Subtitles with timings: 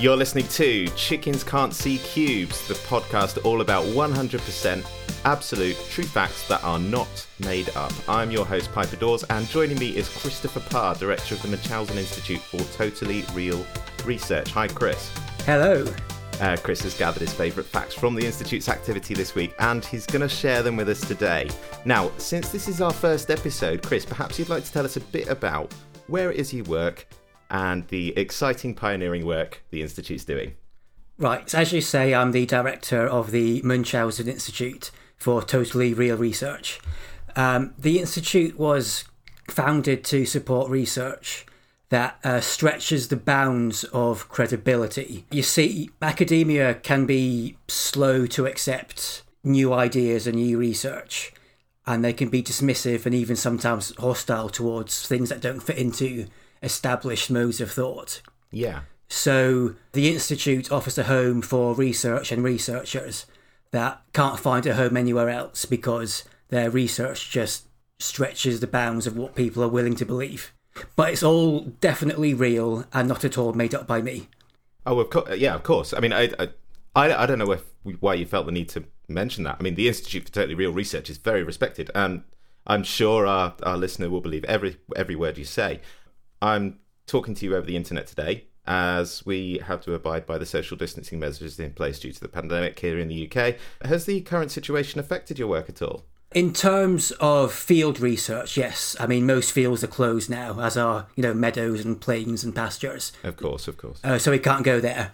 [0.00, 4.86] You're listening to Chickens Can't See Cubes, the podcast all about 100%
[5.26, 7.92] absolute true facts that are not made up.
[8.08, 11.98] I'm your host, Piper Dawes, and joining me is Christopher Parr, Director of the Munchausen
[11.98, 13.62] Institute for Totally Real
[14.06, 14.50] Research.
[14.52, 15.12] Hi, Chris.
[15.44, 15.84] Hello.
[16.40, 20.06] Uh, Chris has gathered his favourite facts from the Institute's activity this week, and he's
[20.06, 21.50] going to share them with us today.
[21.84, 25.00] Now, since this is our first episode, Chris, perhaps you'd like to tell us a
[25.00, 25.74] bit about
[26.06, 27.06] where it is you work
[27.50, 30.54] and the exciting pioneering work the Institute's doing.
[31.18, 36.80] Right, as you say, I'm the director of the Munchausen Institute for Totally Real Research.
[37.36, 39.04] Um, the Institute was
[39.48, 41.44] founded to support research
[41.90, 45.26] that uh, stretches the bounds of credibility.
[45.30, 51.32] You see, academia can be slow to accept new ideas and new research,
[51.86, 56.26] and they can be dismissive and even sometimes hostile towards things that don't fit into
[56.62, 58.22] established modes of thought.
[58.50, 58.80] Yeah.
[59.08, 63.26] So the Institute offers a home for research and researchers
[63.72, 67.66] that can't find a home anywhere else because their research just
[67.98, 70.52] stretches the bounds of what people are willing to believe.
[70.96, 74.28] But it's all definitely real and not at all made up by me.
[74.86, 75.36] Oh, of course.
[75.36, 75.92] Yeah, of course.
[75.92, 76.30] I mean, I,
[76.94, 77.64] I, I don't know if,
[78.00, 79.56] why you felt the need to mention that.
[79.58, 82.22] I mean, the Institute for Totally Real Research is very respected, and
[82.66, 85.80] I'm sure our, our listener will believe every every word you say.
[86.42, 90.46] I'm talking to you over the internet today as we have to abide by the
[90.46, 93.56] social distancing measures in place due to the pandemic here in the UK.
[93.82, 96.04] Has the current situation affected your work at all?
[96.32, 98.94] In terms of field research, yes.
[99.00, 102.54] I mean, most fields are closed now, as are you know meadows and plains and
[102.54, 103.12] pastures.
[103.24, 103.98] Of course, of course.
[104.04, 105.12] Uh, so we can't go there.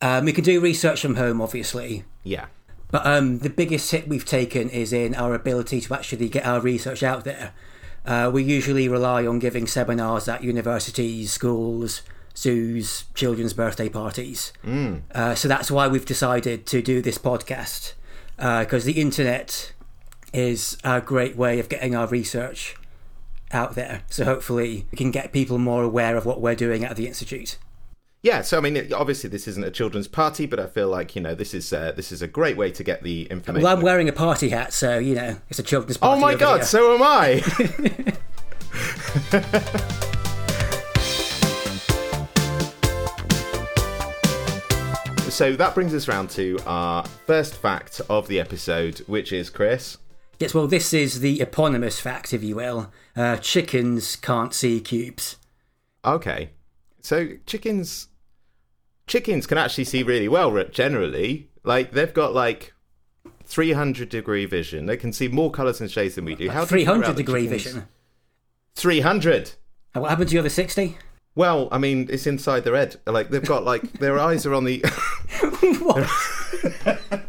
[0.00, 2.02] Um, we can do research from home, obviously.
[2.24, 2.46] Yeah.
[2.90, 6.60] But um, the biggest hit we've taken is in our ability to actually get our
[6.60, 7.54] research out there.
[8.04, 12.02] Uh, we usually rely on giving seminars at universities, schools,
[12.36, 14.52] zoos, children's birthday parties.
[14.64, 15.02] Mm.
[15.14, 17.94] Uh, so that's why we've decided to do this podcast
[18.36, 19.72] because uh, the internet
[20.32, 22.74] is a great way of getting our research
[23.52, 24.02] out there.
[24.08, 27.58] So hopefully we can get people more aware of what we're doing at the institute.
[28.22, 31.22] Yeah, so I mean, obviously this isn't a children's party, but I feel like you
[31.22, 33.64] know this is uh, this is a great way to get the information.
[33.64, 36.18] Well, I'm wearing a party hat, so you know it's a children's party.
[36.18, 36.66] Oh my god, here.
[36.66, 37.40] so am I.
[45.28, 49.98] so that brings us round to our first fact of the episode, which is Chris.
[50.38, 52.92] Yes, well, this is the eponymous fact, if you will.
[53.16, 55.38] Uh, chickens can't see cubes.
[56.04, 56.50] Okay,
[57.00, 58.06] so chickens
[59.06, 61.48] chickens can actually see really well generally.
[61.64, 62.72] Like they've got like
[63.44, 64.86] 300 degree vision.
[64.86, 66.50] They can see more colours and shades than we do.
[66.50, 67.86] How 300 degree vision?
[68.74, 69.52] 300.
[69.92, 70.96] what happened to the other 60?
[71.34, 72.96] Well, I mean, it's inside their head.
[73.06, 74.82] Like they've got like their eyes are on the.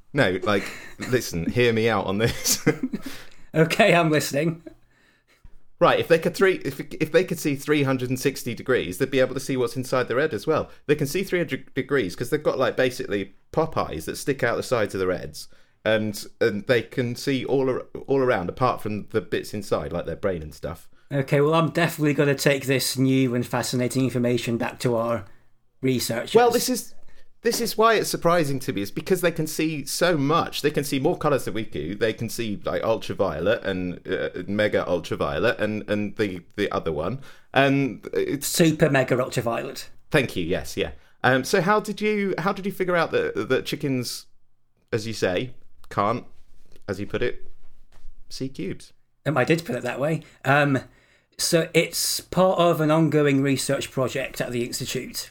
[0.12, 0.64] no, like
[1.10, 2.66] listen, hear me out on this.
[3.54, 4.62] okay, I'm listening.
[5.80, 9.32] Right, if they could three, if if they could see 360 degrees, they'd be able
[9.32, 10.70] to see what's inside their head as well.
[10.86, 14.56] They can see 300 degrees because they've got like basically pop eyes that stick out
[14.56, 15.48] the sides of their heads,
[15.82, 20.16] and and they can see all all around apart from the bits inside, like their
[20.16, 20.86] brain and stuff.
[21.10, 25.24] Okay, well, I'm definitely going to take this new and fascinating information back to our
[25.80, 26.34] researchers.
[26.34, 26.94] Well, this is
[27.42, 30.60] this is why it's surprising to me is because they can see so much.
[30.60, 31.94] They can see more colors than we do.
[31.94, 37.20] They can see like ultraviolet and uh, mega ultraviolet and and the the other one.
[37.54, 39.88] And it's super mega ultraviolet.
[40.10, 40.44] Thank you.
[40.44, 40.90] Yes yeah.
[41.24, 44.26] Um so how did you how did you figure out that that chickens
[44.92, 45.54] as you say
[45.88, 46.24] can't
[46.86, 47.50] as you put it
[48.28, 48.92] see cubes?
[49.26, 50.22] Um, i did put it that way.
[50.44, 50.80] Um
[51.38, 55.30] so it's part of an ongoing research project at the institute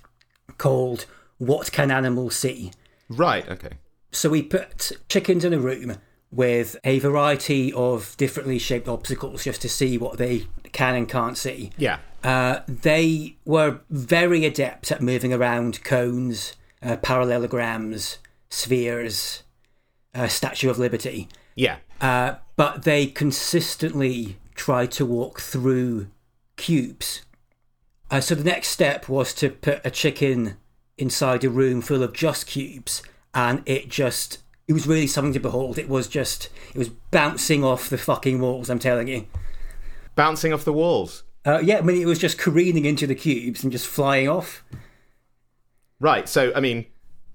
[0.58, 1.06] called
[1.40, 2.72] what can animals see?
[3.10, 3.80] Right, okay.
[4.12, 5.98] So we put chickens in a room
[6.32, 11.38] with a variety of differently shaped obstacles just to see what they can and can't
[11.38, 11.72] see.
[11.78, 12.00] Yeah.
[12.24, 18.20] Uh, they were very adept at moving around cones, uh, parallelograms,
[18.50, 19.44] spheres,
[20.14, 21.28] uh, Statue of Liberty.
[21.56, 21.78] Yeah.
[22.02, 26.08] Uh, but they consistently tried to walk through
[26.58, 27.24] cubes.
[28.12, 30.58] Uh, so the next step was to put a chicken
[31.00, 33.02] inside a room full of just cubes,
[33.34, 35.78] and it just it was really something to behold.
[35.78, 38.70] It was just it was bouncing off the fucking walls.
[38.70, 39.26] I'm telling you,
[40.16, 41.24] bouncing off the walls.
[41.46, 44.64] Uh, yeah, I mean it was just careening into the cubes and just flying off.
[46.00, 46.30] Right.
[46.30, 46.86] So I mean,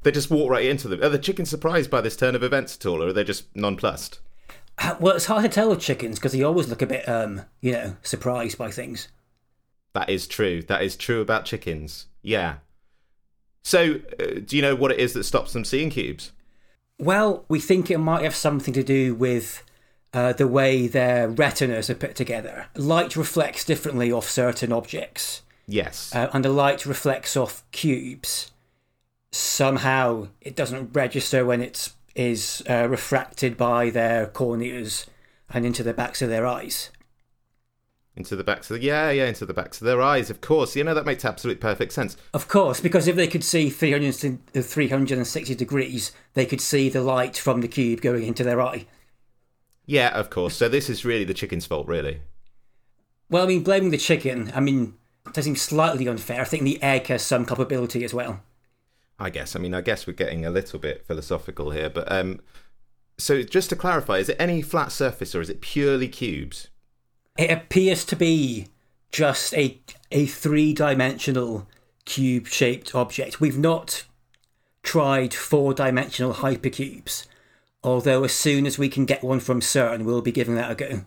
[0.03, 1.03] they just walk right into them.
[1.03, 3.55] Are the chickens surprised by this turn of events at all, or are they just
[3.57, 4.21] nonplussed?
[4.79, 7.43] Uh, well, it's hard to tell with chickens because they always look a bit, um,
[7.61, 9.09] you know, surprised by things.
[9.93, 10.63] That is true.
[10.63, 12.07] That is true about chickens.
[12.23, 12.57] Yeah.
[13.65, 16.33] So, uh, do you know what it is that stops them seeing cubes?
[16.99, 19.65] Well, we think it might have something to do with
[20.13, 22.67] uh, the way their retinas are put together.
[22.77, 25.43] Light reflects differently off certain objects.
[25.67, 26.15] Yes.
[26.15, 28.53] Uh, and the light reflects off cubes.
[29.33, 35.07] Somehow it doesn't register when it is uh, refracted by their corneas
[35.51, 36.91] and into the backs of their eyes.
[38.17, 40.77] Into the backs of the, yeah, yeah, into the backs of their eyes, of course.
[40.77, 42.17] You know, that makes absolute perfect sense.
[42.33, 47.37] Of course, because if they could see 300, 360 degrees, they could see the light
[47.37, 48.87] from the cube going into their eye.
[49.85, 50.57] Yeah, of course.
[50.57, 52.21] So this is really the chicken's fault, really.
[53.29, 54.95] Well, I mean, blaming the chicken, I mean,
[55.27, 56.41] it does seem slightly unfair.
[56.41, 58.43] I think the egg has some culpability as well.
[59.19, 59.57] I guess.
[59.57, 62.41] I mean, I guess we're getting a little bit philosophical here, but um,
[63.19, 66.69] so just to clarify, is it any flat surface or is it purely cubes?
[67.37, 68.69] It appears to be
[69.11, 69.79] just a
[70.11, 71.67] a three dimensional
[72.05, 73.41] cube shaped object.
[73.41, 74.05] We've not
[74.83, 77.27] tried four dimensional hypercubes,
[77.83, 80.75] although as soon as we can get one from CERN, we'll be giving that a
[80.75, 81.05] go.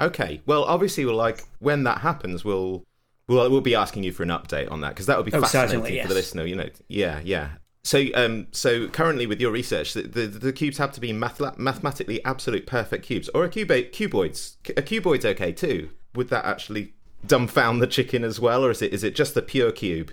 [0.00, 0.40] Okay.
[0.46, 2.84] Well, obviously, we'll like when that happens, we'll
[3.28, 5.40] we'll we'll be asking you for an update on that because that would be Oh,
[5.40, 6.44] fascinating for the listener.
[6.46, 7.50] You know, yeah, yeah.
[7.82, 11.58] So, um, so currently with your research, the, the, the cubes have to be math-
[11.58, 14.56] mathematically absolute perfect cubes, or a cube cuboids.
[14.76, 15.90] A cuboid's okay too.
[16.14, 16.94] Would that actually
[17.26, 20.12] dumbfound the chicken as well, or is it is it just the pure cube?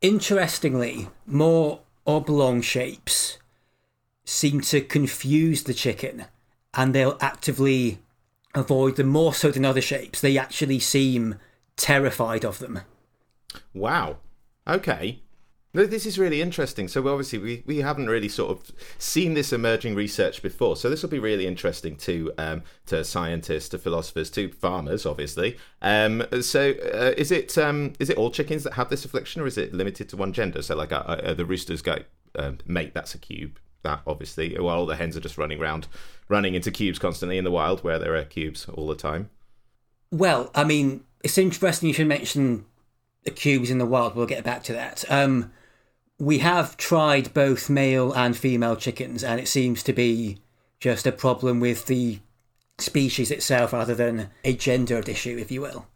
[0.00, 3.38] Interestingly, more oblong shapes
[4.24, 6.26] seem to confuse the chicken,
[6.74, 7.98] and they'll actively
[8.54, 10.20] avoid them more so than other shapes.
[10.20, 11.36] They actually seem
[11.76, 12.80] terrified of them.
[13.74, 14.18] Wow.
[14.66, 15.22] Okay.
[15.74, 16.88] No, this is really interesting.
[16.88, 20.76] So obviously we, we haven't really sort of seen this emerging research before.
[20.76, 25.58] So this will be really interesting to um, to scientists, to philosophers, to farmers, obviously.
[25.82, 29.46] Um, so uh, is it um, is it all chickens that have this affliction, or
[29.46, 30.62] is it limited to one gender?
[30.62, 31.98] So like uh, uh, the roosters go
[32.36, 33.58] um, mate, that's a cube.
[33.82, 35.86] That obviously, while all the hens are just running around,
[36.28, 39.30] running into cubes constantly in the wild, where there are cubes all the time.
[40.10, 42.64] Well, I mean, it's interesting you should mention
[43.24, 44.16] the cubes in the wild.
[44.16, 45.04] We'll get back to that.
[45.08, 45.52] Um,
[46.18, 50.38] we have tried both male and female chickens, and it seems to be
[50.80, 52.20] just a problem with the
[52.78, 55.86] species itself rather than a gendered issue, if you will.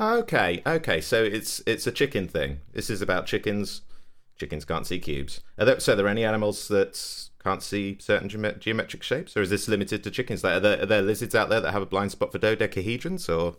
[0.00, 1.00] Okay, okay.
[1.00, 2.60] So it's it's a chicken thing.
[2.72, 3.82] This is about chickens.
[4.36, 5.42] Chickens can't see cubes.
[5.58, 9.42] Are there, so, are there any animals that can't see certain geomet- geometric shapes, or
[9.42, 10.42] is this limited to chickens?
[10.42, 13.28] Like, are there, are there lizards out there that have a blind spot for dodecahedrons,
[13.28, 13.56] or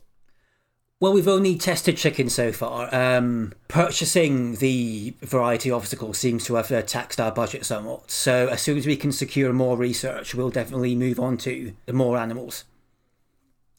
[1.03, 2.87] Well, we've only tested chickens so far.
[2.95, 8.09] Um, purchasing the variety obstacle seems to have uh, taxed our budget somewhat.
[8.09, 11.91] So as soon as we can secure more research, we'll definitely move on to the
[11.91, 12.63] more animals.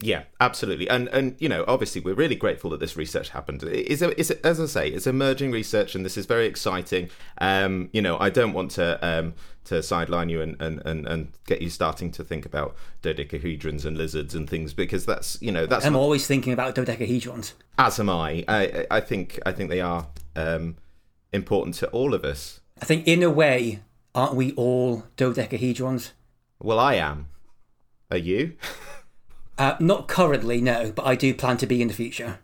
[0.05, 3.63] Yeah, absolutely, and and you know, obviously, we're really grateful that this research happened.
[3.63, 7.09] Is it's as I say, it's emerging research, and this is very exciting.
[7.39, 11.31] Um, you know, I don't want to um to sideline you and, and, and, and
[11.47, 15.65] get you starting to think about dodecahedrons and lizards and things because that's you know
[15.65, 17.53] that's I'm not, always thinking about dodecahedrons.
[17.79, 18.45] as am I.
[18.47, 20.05] I I think I think they are
[20.35, 20.77] um
[21.33, 22.59] important to all of us.
[22.79, 23.79] I think, in a way,
[24.13, 26.11] aren't we all dodecahedrons?
[26.59, 27.29] Well, I am.
[28.11, 28.53] Are you?
[29.57, 32.39] Uh, not currently, no, but I do plan to be in the future.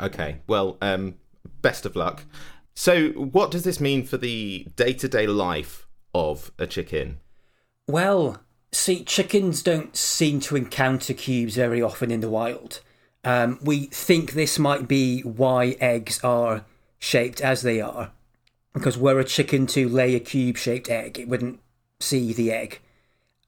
[0.00, 0.38] Okay.
[0.46, 1.16] Well, um,
[1.60, 2.24] best of luck.
[2.74, 7.18] So, what does this mean for the day-to-day life of a chicken?
[7.88, 8.40] Well,
[8.70, 12.80] see, chickens don't seem to encounter cubes very often in the wild.
[13.24, 16.64] Um, we think this might be why eggs are
[16.98, 18.12] shaped as they are.
[18.72, 21.58] Because were a chicken to lay a cube shaped egg, it wouldn't
[21.98, 22.80] see the egg.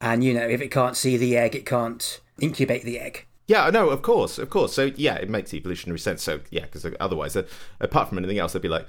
[0.01, 3.27] And, you know, if it can't see the egg, it can't incubate the egg.
[3.47, 4.73] Yeah, no, of course, of course.
[4.73, 6.23] So, yeah, it makes evolutionary sense.
[6.23, 7.43] So, yeah, because otherwise, uh,
[7.81, 8.87] apart from anything else, they'd be like,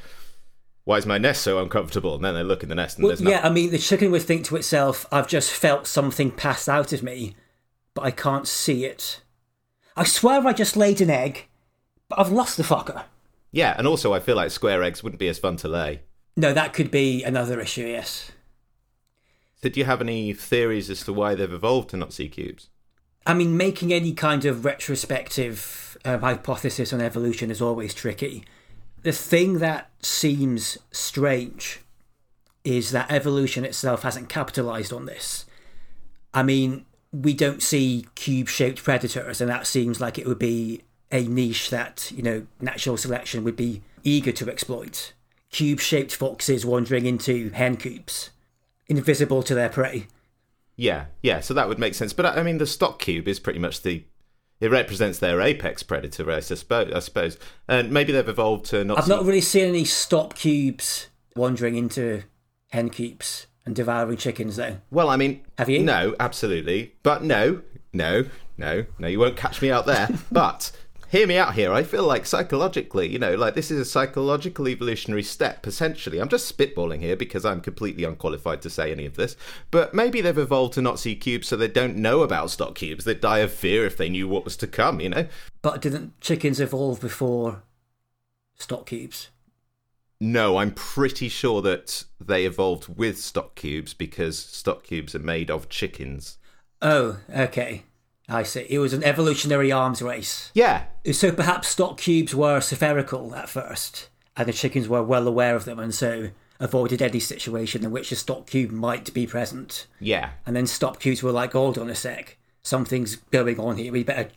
[0.84, 3.10] "Why is my nest so uncomfortable?" And then they look in the nest, and Well,
[3.10, 3.40] there's nothing.
[3.40, 6.94] yeah, I mean, the chicken would think to itself, I've just felt something pass out
[6.94, 7.36] of me,
[7.96, 9.22] but I can't see it.
[9.98, 11.48] I swear I just laid an egg,
[12.08, 13.04] but I've lost the fucker.
[13.52, 16.02] Yeah, and also, I feel like square eggs wouldn't be as fun to lay.
[16.38, 18.32] No, that could be another issue, yes.
[19.62, 22.70] So, do you have any theories as to why they've evolved to not see cubes?
[23.26, 28.44] I mean, making any kind of retrospective um, hypothesis on evolution is always tricky.
[29.04, 31.82] The thing that seems strange
[32.64, 35.46] is that evolution itself hasn't capitalized on this.
[36.34, 40.82] I mean, we don't see cube shaped predators, and that seems like it would be
[41.12, 45.14] a niche that, you know, natural selection would be eager to exploit.
[45.52, 48.30] Cube shaped foxes wandering into hen coops,
[48.88, 50.08] invisible to their prey.
[50.82, 51.42] Yeah, yeah.
[51.42, 52.12] So that would make sense.
[52.12, 54.04] But I mean, the stock cube is pretty much the
[54.60, 56.92] It represents their apex predator, I suppose.
[56.92, 58.98] I suppose, and maybe they've evolved to not.
[58.98, 62.24] I've not really seen any stop cubes wandering into
[62.72, 64.78] hen coops and devouring chickens, though.
[64.90, 65.84] Well, I mean, Have you?
[65.84, 67.62] No, absolutely, but no,
[67.94, 68.26] no,
[68.58, 69.08] no, no.
[69.08, 70.10] You won't catch me out there.
[70.32, 70.72] but
[71.12, 71.74] hear me out here.
[71.74, 75.68] I feel like psychologically, you know, like this is a psychological evolutionary step.
[75.68, 79.36] Essentially, I'm just spitballing here because I'm completely unqualified to say any of this.
[79.72, 83.04] But maybe they've evolved to not see cubes, so they don't know about stock cubes.
[83.04, 85.02] They'd die of fear if they knew what was to come.
[85.02, 85.28] You know.
[85.62, 87.64] But didn't chickens evolve before
[88.56, 89.30] stock cubes?
[90.22, 95.50] No, I'm pretty sure that they evolved with stock cubes because stock cubes are made
[95.50, 96.38] of chickens.
[96.82, 97.84] Oh, okay.
[98.34, 98.66] I see.
[98.70, 100.52] It was an evolutionary arms race.
[100.54, 105.56] Yeah, So perhaps stock cubes were spherical at first, and the chickens were well aware
[105.56, 109.88] of them and so avoided any situation in which a stock cube might be present.
[110.00, 113.92] yeah, And then stock cubes were like, hold on a sec, something's going on here,
[113.92, 114.30] we better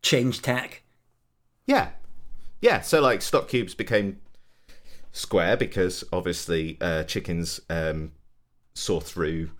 [0.00, 0.82] change tack.
[1.66, 1.90] Yeah,
[2.62, 2.80] yeah.
[2.80, 4.20] So like stock cubes became
[5.12, 8.12] square because obviously uh, chickens um,
[8.74, 9.50] saw through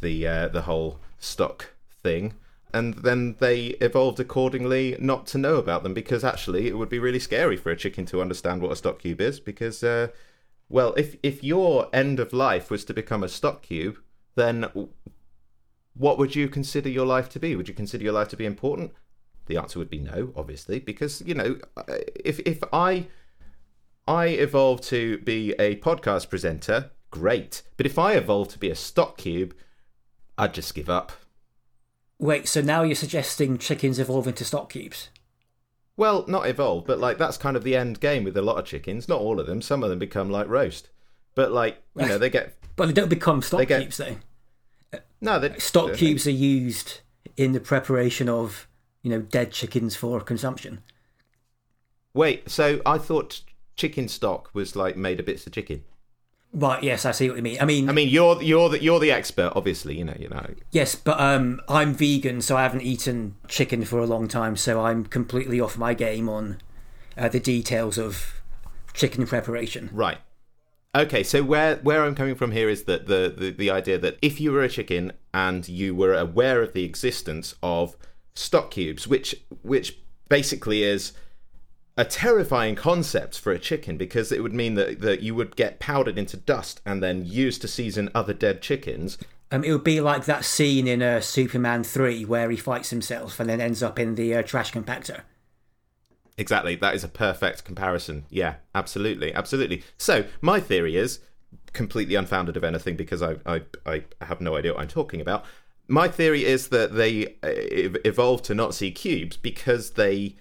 [0.00, 1.70] the uh, the whole stock
[2.02, 2.34] thing,
[2.72, 6.98] and then they evolved accordingly not to know about them because actually it would be
[6.98, 10.08] really scary for a chicken to understand what a stock cube is because uh,
[10.68, 13.98] well if if your end of life was to become a stock cube
[14.34, 14.66] then
[15.94, 18.46] what would you consider your life to be would you consider your life to be
[18.46, 18.92] important
[19.48, 21.58] the answer would be no, obviously, because you know,
[22.14, 23.08] if if I
[24.06, 27.62] I evolved to be a podcast presenter, great.
[27.76, 29.54] But if I evolved to be a stock cube,
[30.36, 31.12] I'd just give up.
[32.18, 35.08] Wait, so now you're suggesting chickens evolve into stock cubes?
[35.96, 38.64] Well, not evolve, but like that's kind of the end game with a lot of
[38.64, 39.08] chickens.
[39.08, 39.60] Not all of them.
[39.62, 40.90] Some of them become like roast,
[41.34, 44.16] but like you know, they get But they don't become stock They get- cubes, though.
[45.20, 45.38] no.
[45.40, 47.00] They, Stock they- cubes are used
[47.36, 48.68] in the preparation of,
[49.02, 50.82] you know, dead chickens for consumption.
[52.14, 53.42] Wait, so I thought
[53.76, 55.84] chicken stock was like made of bits of chicken.
[56.58, 57.58] Right, yes, I see what you mean.
[57.60, 59.96] I mean, I mean, you're you're the you're the expert, obviously.
[59.96, 60.44] You know, you know.
[60.72, 64.84] yes, but um, I'm vegan, so I haven't eaten chicken for a long time, so
[64.84, 66.58] I'm completely off my game on
[67.16, 68.42] uh, the details of
[68.92, 69.88] chicken preparation.
[69.92, 70.18] Right.
[70.96, 74.18] Okay, so where where I'm coming from here is that the, the the idea that
[74.20, 77.96] if you were a chicken and you were aware of the existence of
[78.34, 79.96] stock cubes, which which
[80.28, 81.12] basically is
[81.98, 85.80] a terrifying concept for a chicken because it would mean that, that you would get
[85.80, 89.18] powdered into dust and then used to season other dead chickens.
[89.50, 93.40] Um, it would be like that scene in uh, Superman 3 where he fights himself
[93.40, 95.22] and then ends up in the uh, trash compactor.
[96.36, 98.24] Exactly, that is a perfect comparison.
[98.30, 99.82] Yeah, absolutely, absolutely.
[99.96, 101.18] So my theory is
[101.72, 105.44] completely unfounded of anything because I I, I have no idea what I'm talking about.
[105.88, 110.36] My theory is that they uh, evolved to not see cubes because they,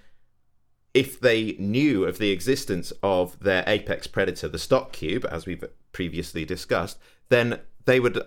[0.98, 5.64] if they knew of the existence of their apex predator, the stock cube, as we've
[5.92, 6.98] previously discussed,
[7.30, 8.20] then they would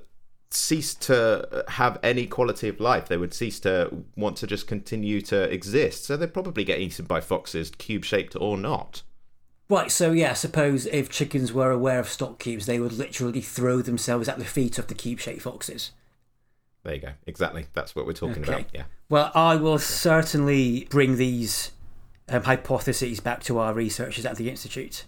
[0.50, 3.08] cease to have any quality of life.
[3.08, 6.04] They would cease to want to just continue to exist.
[6.04, 9.02] So they'd probably get eaten by foxes, cube shaped or not.
[9.68, 13.82] Right, so yeah, suppose if chickens were aware of stock cubes, they would literally throw
[13.82, 15.90] themselves at the feet of the cube shaped foxes.
[16.84, 17.12] There you go.
[17.26, 17.66] Exactly.
[17.72, 18.52] That's what we're talking Okay.
[18.52, 18.66] about.
[18.72, 18.84] Yeah.
[19.08, 21.72] Well, I will certainly bring these
[22.30, 25.04] um, hypotheses back to our researchers at the Institute.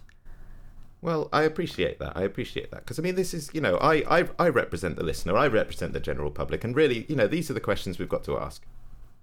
[1.01, 2.15] Well, I appreciate that.
[2.15, 5.03] I appreciate that because I mean, this is you know, I, I I represent the
[5.03, 5.35] listener.
[5.35, 8.23] I represent the general public, and really, you know, these are the questions we've got
[8.25, 8.63] to ask.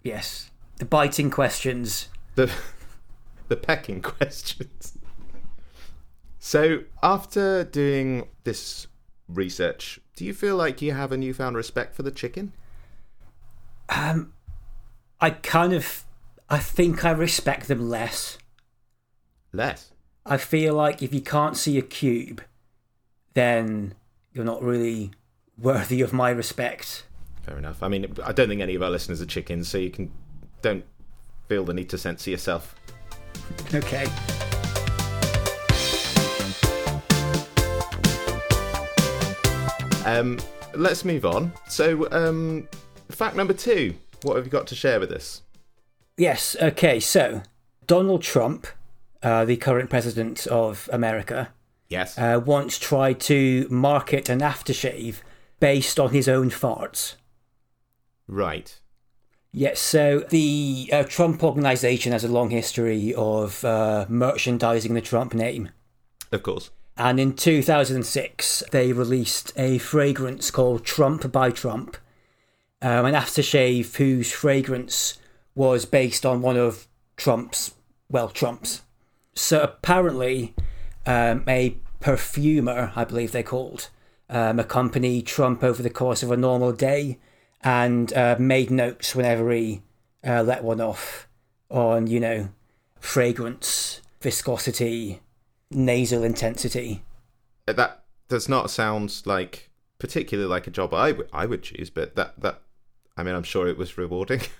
[0.02, 0.50] Yes.
[0.76, 2.08] The biting questions.
[2.34, 2.50] The
[3.48, 4.96] the pecking questions.
[6.42, 8.86] So, after doing this
[9.28, 12.54] research, do you feel like you have a newfound respect for the chicken?
[13.90, 14.32] Um,
[15.20, 16.04] I kind of.
[16.52, 18.36] I think I respect them less.
[19.52, 19.92] Less.
[20.26, 22.42] I feel like if you can't see a cube,
[23.34, 23.94] then
[24.32, 25.12] you're not really
[25.56, 27.04] worthy of my respect.
[27.42, 27.84] Fair enough.
[27.84, 30.10] I mean, I don't think any of our listeners are chickens, so you can
[30.60, 30.84] don't
[31.46, 32.74] feel the need to censor yourself.
[33.72, 34.06] Okay.
[40.04, 40.38] Um,
[40.74, 41.52] let's move on.
[41.68, 42.68] So, um,
[43.08, 43.94] fact number two.
[44.22, 45.42] What have you got to share with us?
[46.20, 47.40] Yes, okay, so
[47.86, 48.66] Donald Trump,
[49.22, 51.48] uh, the current president of America,
[51.88, 52.18] Yes.
[52.18, 55.22] uh, once tried to market an aftershave
[55.60, 57.14] based on his own farts.
[58.28, 58.78] right.
[59.52, 65.32] Yes, so the uh, Trump organization has a long history of uh, merchandising the Trump
[65.32, 65.70] name.
[66.30, 66.70] Of course.
[66.98, 71.96] And in 2006, they released a fragrance called Trump by Trump,
[72.82, 75.18] um, an aftershave whose fragrance
[75.60, 76.88] was based on one of
[77.18, 77.74] Trump's,
[78.08, 78.80] well, Trump's.
[79.34, 80.54] So apparently,
[81.04, 83.90] um, a perfumer, I believe they're called,
[84.30, 87.18] um, accompanied Trump over the course of a normal day
[87.60, 89.82] and uh, made notes whenever he
[90.26, 91.28] uh, let one off
[91.68, 92.48] on, you know,
[92.98, 95.20] fragrance, viscosity,
[95.70, 97.02] nasal intensity.
[97.66, 102.16] That does not sound like particularly like a job I would I would choose, but
[102.16, 102.62] that that
[103.14, 104.40] I mean I'm sure it was rewarding.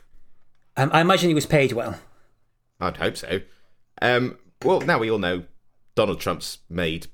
[0.77, 1.97] Um, I imagine he was paid well.
[2.81, 3.41] I'd hope so.
[4.00, 5.45] Um, well, now we all know
[5.95, 7.09] Donald Trump's made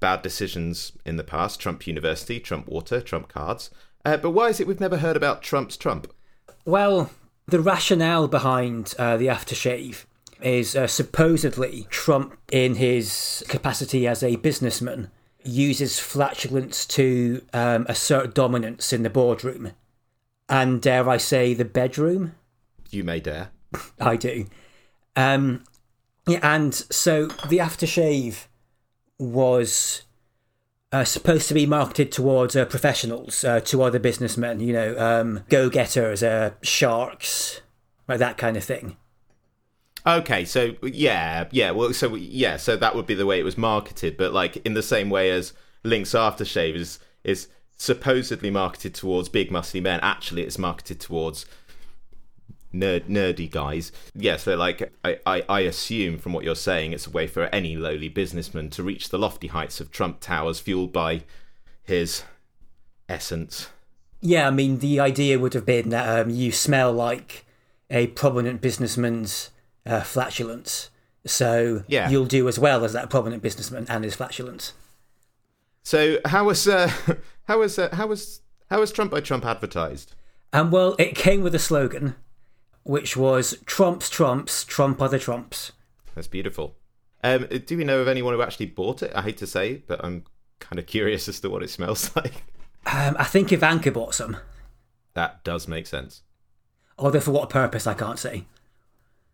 [0.00, 1.60] bad decisions in the past.
[1.60, 3.70] Trump University, Trump Water, Trump Cards.
[4.04, 6.12] Uh, but why is it we've never heard about Trump's Trump?
[6.64, 7.10] Well,
[7.46, 10.04] the rationale behind uh, the aftershave
[10.40, 15.10] is uh, supposedly Trump, in his capacity as a businessman,
[15.44, 19.72] uses flatulence to um, assert dominance in the boardroom.
[20.48, 22.34] And dare I say, the bedroom?
[22.92, 23.50] You may dare.
[24.00, 24.46] I do.
[25.16, 25.64] Um,
[26.26, 28.46] yeah, and so the aftershave
[29.18, 30.02] was
[30.92, 35.44] uh, supposed to be marketed towards uh, professionals, uh, to other businessmen, you know, um,
[35.48, 37.62] go getters, uh, sharks,
[38.06, 38.96] like that kind of thing.
[40.06, 43.56] Okay, so yeah, yeah, well, so yeah, so that would be the way it was
[43.56, 45.52] marketed, but like in the same way as
[45.84, 51.46] Lynx aftershave is is supposedly marketed towards big muscly men, actually it's marketed towards
[52.72, 53.92] nerd nerdy guys.
[54.14, 57.44] Yeah, so like I, I, I assume from what you're saying, it's a way for
[57.54, 61.22] any lowly businessman to reach the lofty heights of Trump Towers, fueled by
[61.82, 62.24] his
[63.08, 63.68] essence.
[64.20, 67.44] Yeah, I mean the idea would have been that um, you smell like
[67.90, 69.50] a prominent businessman's
[69.84, 70.90] uh, flatulence,
[71.26, 72.08] so Yeah.
[72.08, 74.72] you'll do as well as that prominent businessman and his flatulence.
[75.82, 76.90] So how was uh,
[77.48, 80.14] how was uh, how was how was Trump by Trump advertised?
[80.52, 82.14] And well, it came with a slogan,
[82.84, 85.72] which was "Trumps, Trumps, Trump other Trumps."
[86.14, 86.76] That's beautiful.
[87.24, 89.12] Um, do we know of anyone who actually bought it?
[89.14, 90.24] I hate to say, but I'm
[90.58, 92.42] kind of curious as to what it smells like.
[92.86, 94.36] Um, I think Ivanka bought some,
[95.14, 96.22] That does make sense.
[96.98, 98.44] although for what purpose I can't say.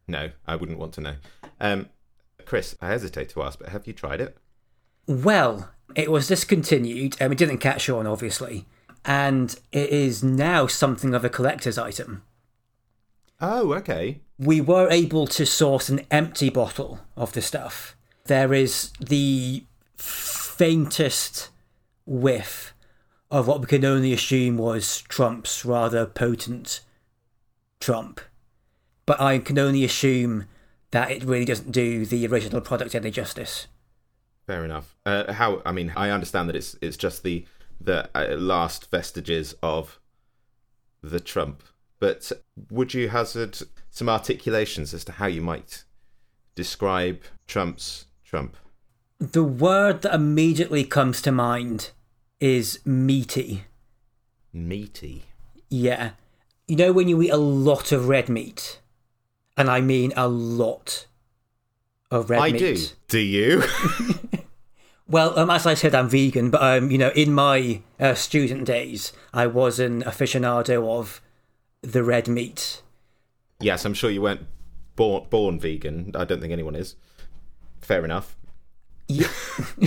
[0.06, 1.14] No, I wouldn't want to know.
[1.60, 1.88] Um,
[2.44, 4.36] Chris, I hesitate to ask, but have you tried it?
[5.06, 8.66] Well, it was discontinued, and it didn't catch on, obviously,
[9.04, 12.22] and it is now something of a collector's item.
[13.40, 14.20] Oh, okay.
[14.38, 17.96] we were able to source an empty bottle of the stuff.
[18.24, 19.64] There is the
[19.96, 21.50] faintest
[22.06, 22.74] whiff
[23.30, 26.80] of what we can only assume was Trump's rather potent
[27.80, 28.20] Trump.
[29.06, 30.46] But I can only assume
[30.90, 33.66] that it really doesn't do the original product any justice.
[34.46, 34.96] Fair enough.
[35.04, 35.62] Uh, how?
[35.66, 37.46] I mean, I understand that it's it's just the
[37.80, 40.00] the uh, last vestiges of
[41.02, 41.62] the Trump.
[41.98, 42.30] But
[42.70, 43.58] would you hazard
[43.90, 45.84] some articulations as to how you might
[46.54, 48.56] describe Trump's Trump?
[49.18, 51.90] The word that immediately comes to mind
[52.40, 53.64] is meaty.
[54.52, 55.24] Meaty.
[55.68, 56.10] Yeah.
[56.68, 58.80] You know when you eat a lot of red meat?
[59.56, 61.06] And I mean a lot
[62.10, 62.62] of red I meat.
[62.62, 62.86] I do.
[63.08, 63.62] Do you?
[65.10, 68.66] Well, um, as I said, I'm vegan, but um, you know, in my uh, student
[68.66, 71.22] days, I was an aficionado of
[71.82, 72.82] the red meat.
[73.60, 74.46] yes, I'm sure you weren't
[74.96, 76.12] born born vegan.
[76.14, 76.96] I don't think anyone is.
[77.80, 78.36] Fair enough.
[79.06, 79.24] Ye-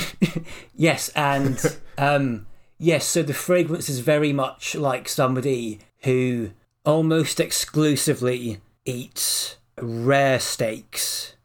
[0.76, 1.60] yes, and
[1.98, 2.48] um,
[2.80, 6.52] yes, so the fragrance is very much like somebody who
[6.86, 11.36] almost exclusively eats rare steaks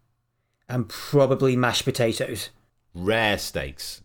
[0.68, 2.50] and probably mashed potatoes.
[2.94, 4.02] Rare steaks.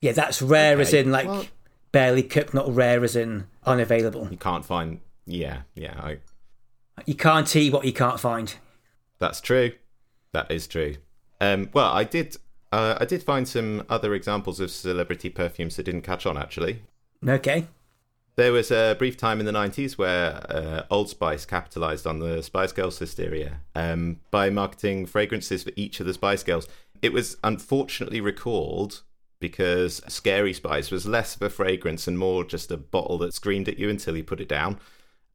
[0.00, 1.46] Yeah, that's rare as in like well-
[1.92, 4.28] barely cooked, not rare as in unavailable.
[4.30, 5.00] You can't find.
[5.26, 5.94] Yeah, yeah.
[6.00, 6.18] I,
[7.06, 8.54] You can't eat what you can't find.
[9.18, 9.72] That's true.
[10.32, 10.96] That is true.
[11.40, 12.36] Um, well, I did.
[12.72, 16.36] Uh, I did find some other examples of celebrity perfumes that didn't catch on.
[16.36, 16.82] Actually,
[17.26, 17.68] Okay.
[18.36, 22.42] there was a brief time in the '90s where uh, Old Spice capitalized on the
[22.42, 26.68] Spice Girls hysteria um, by marketing fragrances for each of the Spice Girls.
[27.00, 29.02] It was unfortunately recalled
[29.38, 33.68] because Scary Spice was less of a fragrance and more just a bottle that screamed
[33.68, 34.78] at you until you put it down.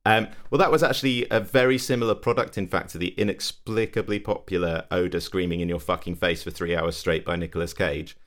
[0.06, 4.86] Um, well, that was actually a very similar product, in fact, to the inexplicably popular
[4.92, 8.18] Odor Screaming in Your Fucking Face for Three Hours Straight by Nicolas Cage.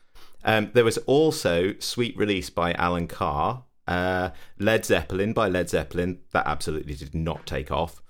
[0.44, 6.20] Um, there was also Sweet Release by Alan Carr, uh, Led Zeppelin by Led Zeppelin.
[6.32, 8.02] That absolutely did not take off.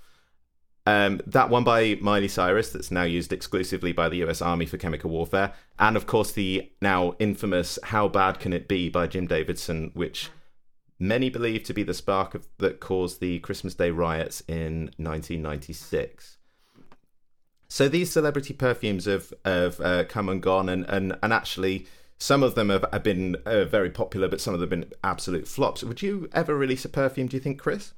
[0.84, 4.78] Um, that one by Miley Cyrus, that's now used exclusively by the US Army for
[4.78, 5.52] chemical warfare.
[5.78, 10.30] And of course, the now infamous How Bad Can It Be by Jim Davidson, which
[11.02, 16.38] many believe to be the spark of, that caused the Christmas Day riots in 1996.
[17.68, 21.86] So these celebrity perfumes have have uh, come and gone, and, and, and actually
[22.18, 24.98] some of them have, have been uh, very popular, but some of them have been
[25.02, 25.82] absolute flops.
[25.82, 27.26] Would you ever release a perfume?
[27.26, 27.94] Do you think, Chris?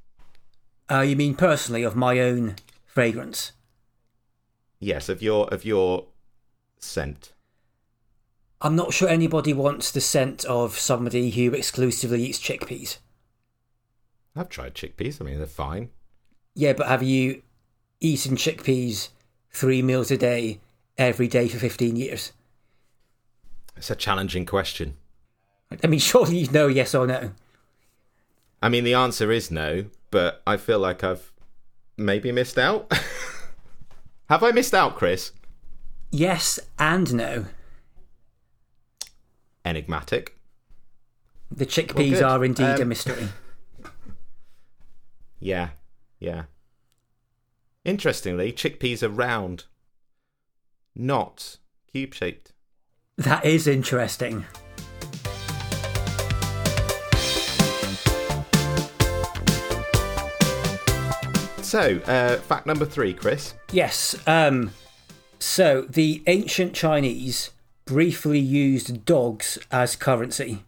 [0.90, 3.52] Uh, you mean personally of my own fragrance?
[4.78, 6.06] Yes, of your of your
[6.78, 7.33] scent.
[8.64, 12.96] I'm not sure anybody wants the scent of somebody who exclusively eats chickpeas.
[14.34, 15.20] I've tried chickpeas.
[15.20, 15.90] I mean, they're fine.
[16.54, 17.42] Yeah, but have you
[18.00, 19.10] eaten chickpeas
[19.50, 20.60] three meals a day
[20.96, 22.32] every day for 15 years?
[23.76, 24.96] It's a challenging question.
[25.82, 27.32] I mean, surely you know yes or no.
[28.62, 31.32] I mean, the answer is no, but I feel like I've
[31.98, 32.90] maybe missed out.
[34.30, 35.32] Have I missed out, Chris?
[36.10, 37.44] Yes and no.
[39.64, 40.36] Enigmatic.
[41.50, 42.22] The chickpeas good.
[42.22, 43.28] are indeed a Um, mystery.
[45.40, 45.70] Yeah,
[46.20, 46.44] yeah.
[47.84, 49.64] Interestingly, chickpeas are round,
[50.94, 51.58] not
[51.92, 52.52] cube shaped.
[53.18, 54.46] That is interesting.
[61.62, 63.54] So, uh, fact number three, Chris.
[63.72, 64.14] Yes.
[64.26, 64.70] Um,
[65.40, 67.50] so the ancient Chinese
[67.84, 70.64] briefly used dogs as currency.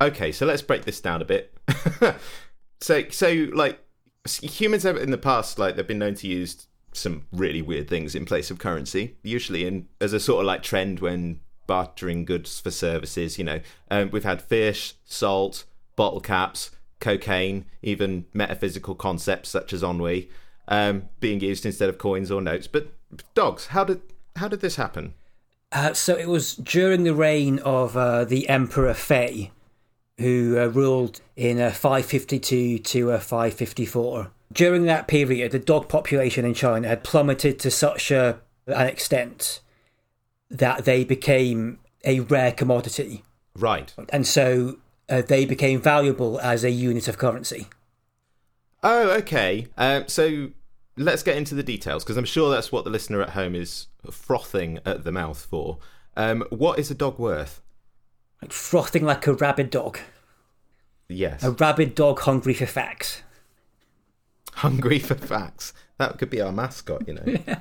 [0.00, 1.56] Okay, so let's break this down a bit.
[2.80, 3.78] so, so like
[4.26, 8.14] humans have in the past, like they've been known to use some really weird things
[8.14, 12.60] in place of currency, usually in as a sort of like trend when bartering goods
[12.60, 13.38] for services.
[13.38, 15.64] You know, um, we've had fish, salt,
[15.96, 20.28] bottle caps, cocaine, even metaphysical concepts such as ennui
[20.68, 22.66] um, being used instead of coins or notes.
[22.66, 22.88] But
[23.34, 24.00] dogs, how did
[24.36, 25.14] how did this happen?
[25.72, 29.50] Uh, so it was during the reign of uh, the Emperor Fei,
[30.18, 34.30] who uh, ruled in uh, 552 to uh, 554.
[34.52, 39.60] During that period, the dog population in China had plummeted to such an extent
[40.50, 43.22] that they became a rare commodity.
[43.56, 43.94] Right.
[44.10, 44.76] And so
[45.08, 47.68] uh, they became valuable as a unit of currency.
[48.82, 49.68] Oh, okay.
[49.78, 50.50] Um, so
[50.96, 53.86] let's get into the details because I'm sure that's what the listener at home is
[54.10, 55.78] frothing at the mouth for.
[56.16, 57.60] Um, what is a dog worth?
[58.40, 59.98] Like frothing like a rabid dog.
[61.08, 61.42] Yes.
[61.42, 63.22] A rabid dog hungry for facts.
[64.54, 65.72] Hungry for facts.
[65.98, 67.22] That could be our mascot, you know.
[67.26, 67.60] yeah.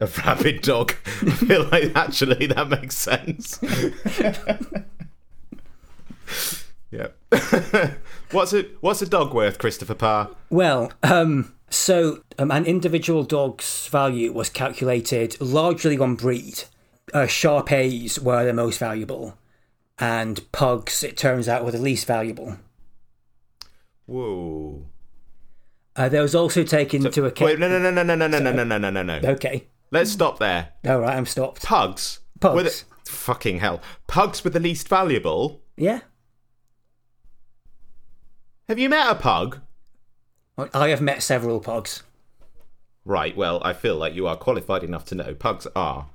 [0.00, 0.94] A rabid dog.
[1.22, 3.58] I feel like actually that makes sense.
[6.90, 7.08] yeah.
[8.30, 10.30] what's a what's a dog worth, Christopher Parr?
[10.50, 16.64] Well, um, so um, an individual dog's value was calculated largely on breed.
[17.14, 19.38] Uh, Sharpeis were the most valuable,
[19.98, 22.56] and pugs, it turns out, were the least valuable.
[24.06, 24.86] Whoa.
[25.96, 27.50] Uh, there was also taken into account.
[27.50, 29.28] Wait, no, no, no, no, no, no, no, no, no, no, no, no.
[29.30, 30.68] Okay, Let's stop there.
[30.86, 31.62] all right, I'm stopped.
[31.64, 32.20] Pugs.
[32.40, 32.54] Pugs.
[32.54, 33.80] Were the, fucking hell.
[34.06, 35.62] Pugs were the least valuable.
[35.76, 36.00] Yeah,
[38.68, 39.60] Have you met a pug?
[40.74, 42.02] I have met several pugs.
[43.04, 46.08] Right, well, I feel like you are qualified enough to know pugs are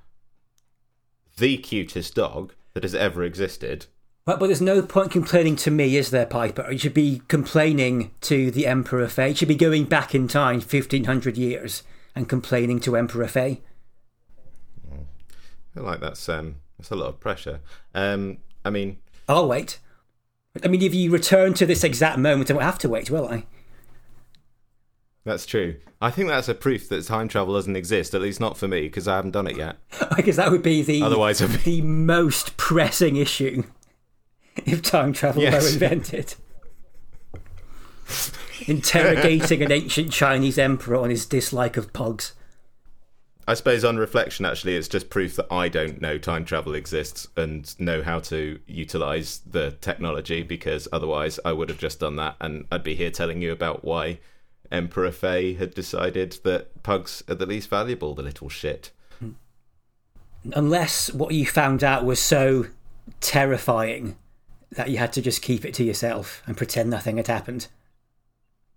[1.37, 3.87] the cutest dog that has ever existed.
[4.25, 6.71] But, but there's no point complaining to me, is there, Piper?
[6.71, 9.29] You should be complaining to the Emperor Fei.
[9.29, 11.83] You should be going back in time 1500 years
[12.15, 13.61] and complaining to Emperor Fei.
[14.91, 17.59] I feel like that's um that's a lot of pressure.
[17.95, 19.79] Um, I mean, I'll wait.
[20.63, 23.27] I mean, if you return to this exact moment, I won't have to wait, will
[23.27, 23.45] I?
[25.25, 25.75] That's true.
[26.01, 28.13] I think that's a proof that time travel doesn't exist.
[28.13, 29.77] At least not for me, because I haven't done it yet.
[30.15, 33.63] Because that would be the Otherwise, be- the most pressing issue
[34.65, 35.63] if time travel Yes.
[35.63, 36.35] were invented.
[38.67, 42.33] Interrogating an ancient Chinese emperor on his dislike of pugs.
[43.45, 47.27] I suppose on reflection, actually, it's just proof that I don't know time travel exists
[47.35, 50.43] and know how to utilize the technology.
[50.43, 53.83] Because otherwise, I would have just done that, and I'd be here telling you about
[53.83, 54.19] why
[54.73, 58.13] Emperor Fei had decided that pugs are the least valuable.
[58.13, 58.91] The little shit.
[60.53, 62.65] Unless what you found out was so
[63.21, 64.17] terrifying
[64.71, 67.67] that you had to just keep it to yourself and pretend nothing had happened.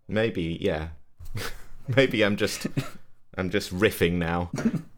[0.07, 0.89] Maybe, yeah.
[1.89, 2.67] Maybe I'm just
[3.37, 4.51] I'm just riffing now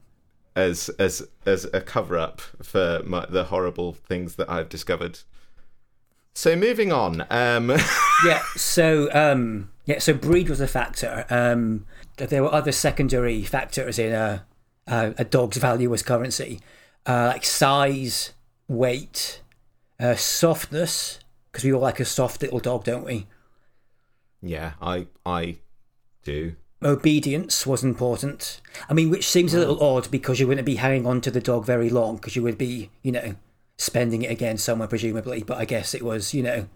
[0.56, 5.20] as as as a cover up for my, the horrible things that I've discovered.
[6.34, 7.26] So moving on.
[7.30, 7.72] Um
[8.24, 11.24] yeah, so um yeah, so breed was a factor.
[11.30, 14.44] Um there were other secondary factors in a
[14.86, 16.60] a, a dog's value as currency.
[17.06, 18.32] Uh, like size,
[18.66, 19.40] weight,
[19.98, 21.20] uh, softness,
[21.50, 23.26] because we all like a soft little dog, don't we?
[24.42, 25.58] Yeah, I I
[26.22, 26.56] do.
[26.82, 28.60] Obedience was important.
[28.88, 31.40] I mean, which seems a little odd because you wouldn't be hanging on to the
[31.40, 33.34] dog very long because you would be, you know,
[33.78, 35.42] spending it again somewhere presumably.
[35.42, 36.68] But I guess it was, you know,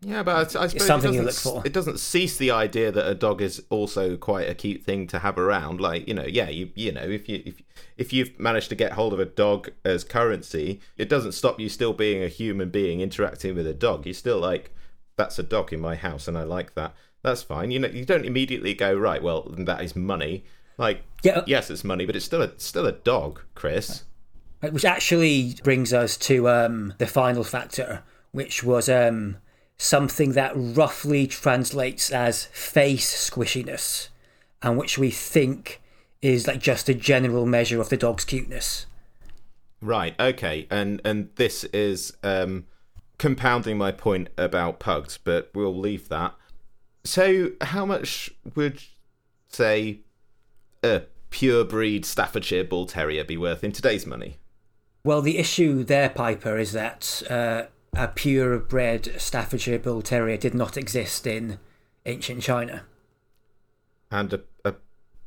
[0.00, 1.66] Yeah, but I, I suppose something it you doesn't, look for.
[1.66, 5.18] It doesn't cease the idea that a dog is also quite a cute thing to
[5.18, 5.80] have around.
[5.80, 7.62] Like you know, yeah, you you know, if you if
[7.96, 11.68] if you've managed to get hold of a dog as currency, it doesn't stop you
[11.68, 14.06] still being a human being interacting with a dog.
[14.06, 14.70] You're still like,
[15.16, 16.94] that's a dog in my house, and I like that.
[17.22, 17.72] That's fine.
[17.72, 19.20] You know, you don't immediately go right.
[19.20, 20.44] Well, that is money.
[20.78, 21.42] Like, Yeah.
[21.48, 24.04] yes, it's money, but it's still a still a dog, Chris.
[24.60, 29.38] which actually brings us to um, the final factor, which was um,
[29.78, 34.08] something that roughly translates as face squishiness,
[34.62, 35.80] and which we think
[36.20, 38.86] is like just a general measure of the dog's cuteness.
[39.80, 40.14] Right.
[40.18, 40.66] Okay.
[40.70, 42.66] And and this is um,
[43.18, 46.34] compounding my point about pugs, but we'll leave that.
[47.04, 48.82] So, how much would
[49.48, 50.00] say
[50.82, 54.38] a pure breed Staffordshire Bull Terrier be worth in today's money?
[55.04, 57.62] Well, the issue there, Piper, is that uh,
[57.94, 61.58] a purebred Staffordshire Bull Terrier did not exist in
[62.06, 62.84] ancient China.
[64.10, 64.74] And a, a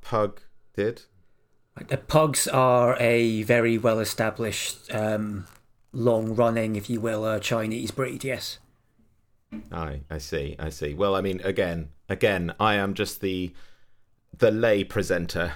[0.01, 0.41] pug
[0.75, 1.03] did.
[1.87, 5.47] The pugs are a very well established, um,
[5.93, 8.59] long running, if you will, uh, Chinese breed, yes.
[9.71, 10.55] I I see.
[10.59, 10.93] I see.
[10.93, 13.53] Well, I mean, again, again, I am just the
[14.37, 15.53] the lay presenter,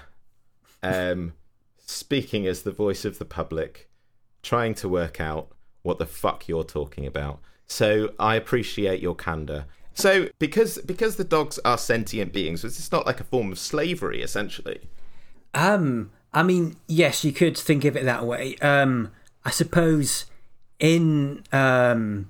[0.84, 1.34] um,
[1.86, 3.90] speaking as the voice of the public,
[4.44, 5.55] trying to work out
[5.86, 7.40] what the fuck you're talking about.
[7.68, 9.66] So I appreciate your candor.
[9.94, 14.22] So because because the dogs are sentient beings, it's not like a form of slavery,
[14.22, 14.82] essentially.
[15.54, 18.58] Um, I mean, yes, you could think of it that way.
[18.58, 19.12] Um,
[19.46, 20.26] I suppose
[20.80, 22.30] in um,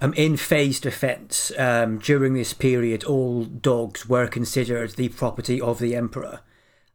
[0.00, 5.78] um in Fei's defense, um, during this period, all dogs were considered the property of
[5.78, 6.40] the emperor,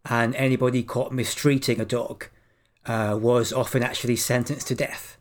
[0.06, 2.26] and anybody caught mistreating a dog
[2.86, 5.18] uh, was often actually sentenced to death.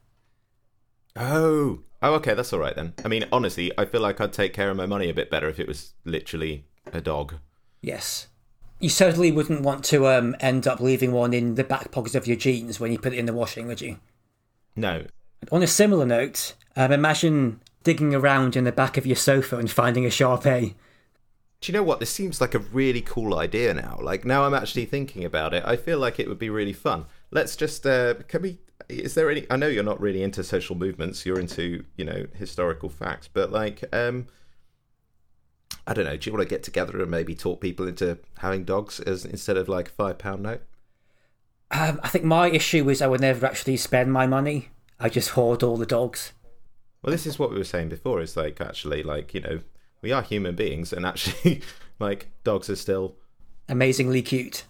[1.17, 1.81] Oh.
[2.03, 2.95] Oh, okay, that's all right then.
[3.05, 5.49] I mean, honestly, I feel like I'd take care of my money a bit better
[5.49, 7.35] if it was literally a dog.
[7.83, 8.29] Yes.
[8.79, 12.27] You certainly wouldn't want to um, end up leaving one in the back pocket of
[12.27, 13.99] your jeans when you put it in the washing, would you?
[14.75, 15.05] No,
[15.53, 19.71] On a similar note, um, imagine digging around in the back of your sofa and
[19.71, 20.75] finding a Shar Pei.
[21.61, 22.01] Do you know what?
[22.01, 23.99] This seems like a really cool idea now.
[24.01, 25.63] Like now, I'm actually thinking about it.
[25.67, 27.05] I feel like it would be really fun.
[27.31, 28.59] Let's just uh, can we?
[28.89, 29.47] Is there any?
[29.51, 31.25] I know you're not really into social movements.
[31.25, 34.27] You're into you know historical facts, but like um,
[35.87, 36.17] I don't know.
[36.17, 39.57] Do you want to get together and maybe talk people into having dogs as instead
[39.57, 40.63] of like a five pound note?
[41.71, 44.71] Um, I think my issue is I would never actually spend my money.
[44.99, 46.33] I just hoard all the dogs.
[47.03, 48.21] Well, this is what we were saying before.
[48.21, 49.61] Is like actually like you know
[50.03, 51.63] we are human beings, and actually
[52.01, 53.17] like dogs are still
[53.71, 54.65] Amazingly cute.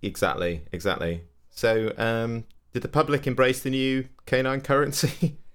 [0.00, 1.24] Exactly, exactly.
[1.54, 5.38] So, um, did the public embrace the new canine currency?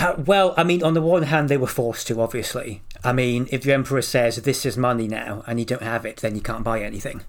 [0.00, 2.84] Uh, well, I mean, on the one hand, they were forced to, obviously.
[3.02, 6.18] I mean, if the Emperor says this is money now and you don't have it,
[6.18, 7.22] then you can't buy anything.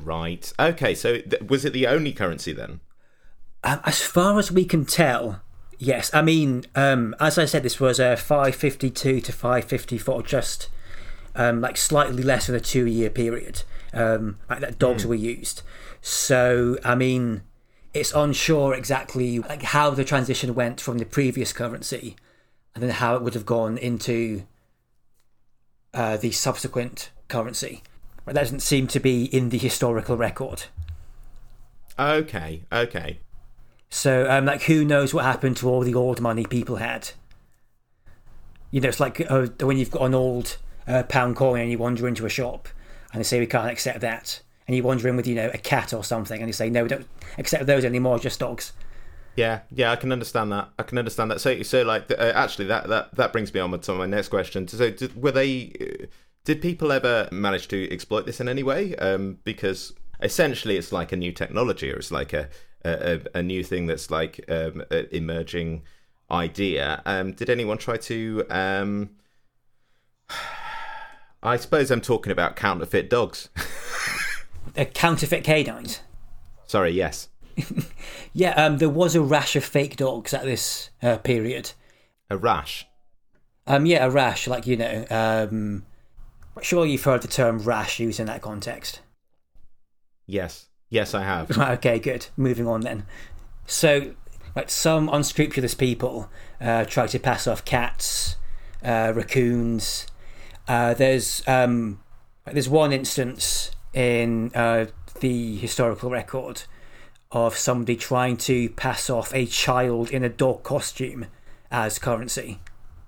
[0.00, 0.50] right.
[0.58, 0.94] Okay.
[0.94, 2.80] So, th- was it the only currency then?
[3.62, 5.42] Um, as far as we can tell,
[5.78, 6.10] yes.
[6.14, 10.70] I mean, um, as I said, this was a 552 to 554, just
[11.34, 13.64] um, like slightly less than a two year period
[13.96, 15.62] um, like that dogs were used.
[16.08, 17.42] So, I mean,
[17.92, 22.14] it's unsure exactly like how the transition went from the previous currency
[22.72, 24.44] and then how it would have gone into
[25.92, 27.82] uh, the subsequent currency.
[28.24, 30.66] But that doesn't seem to be in the historical record.
[31.98, 32.62] Okay.
[32.70, 33.18] Okay.
[33.90, 37.10] So, um, like, who knows what happened to all the old money people had?
[38.70, 41.78] You know, it's like uh, when you've got an old uh, pound coin and you
[41.78, 42.68] wander into a shop
[43.12, 45.58] and they say we can't accept that, and you wander in with you know a
[45.58, 47.06] cat or something and they say no, we don't
[47.38, 48.72] accept those anymore, just dogs.
[49.36, 49.60] Yeah.
[49.70, 49.92] Yeah.
[49.92, 50.70] I can understand that.
[50.78, 51.40] I can understand that.
[51.40, 54.66] So, so like, uh, actually, that that that brings me on to my next question.
[54.66, 55.72] So, did, were they?
[55.80, 56.06] Uh,
[56.44, 58.94] did people ever manage to exploit this in any way?
[58.96, 62.48] Um, because essentially, it's like a new technology, or it's like a
[62.84, 65.82] a, a new thing that's like um, emerging
[66.30, 67.02] idea.
[67.04, 68.44] Um, did anyone try to?
[68.48, 69.10] Um,
[71.42, 73.50] I suppose I'm talking about counterfeit dogs.
[74.76, 76.00] Uh, counterfeit canines.
[76.66, 76.90] Sorry.
[76.90, 77.28] Yes.
[78.32, 81.72] Yeah, um, there was a rash of fake dogs at this uh, period.
[82.28, 82.86] A rash.
[83.66, 85.06] Um, yeah, a rash, like you know.
[85.08, 85.86] Um,
[86.60, 89.00] sure, you've heard the term rash used in that context.
[90.26, 90.66] Yes.
[90.90, 91.56] Yes, I have.
[91.58, 92.26] Okay, good.
[92.36, 93.06] Moving on then.
[93.66, 94.14] So,
[94.54, 96.28] Like some unscrupulous people
[96.60, 98.36] uh, try to pass off cats,
[98.84, 100.06] uh, raccoons.
[100.68, 102.00] Uh, there's um,
[102.44, 104.86] there's one instance in uh,
[105.20, 106.62] the historical record
[107.32, 111.26] of somebody trying to pass off a child in a dog costume
[111.70, 112.60] as currency.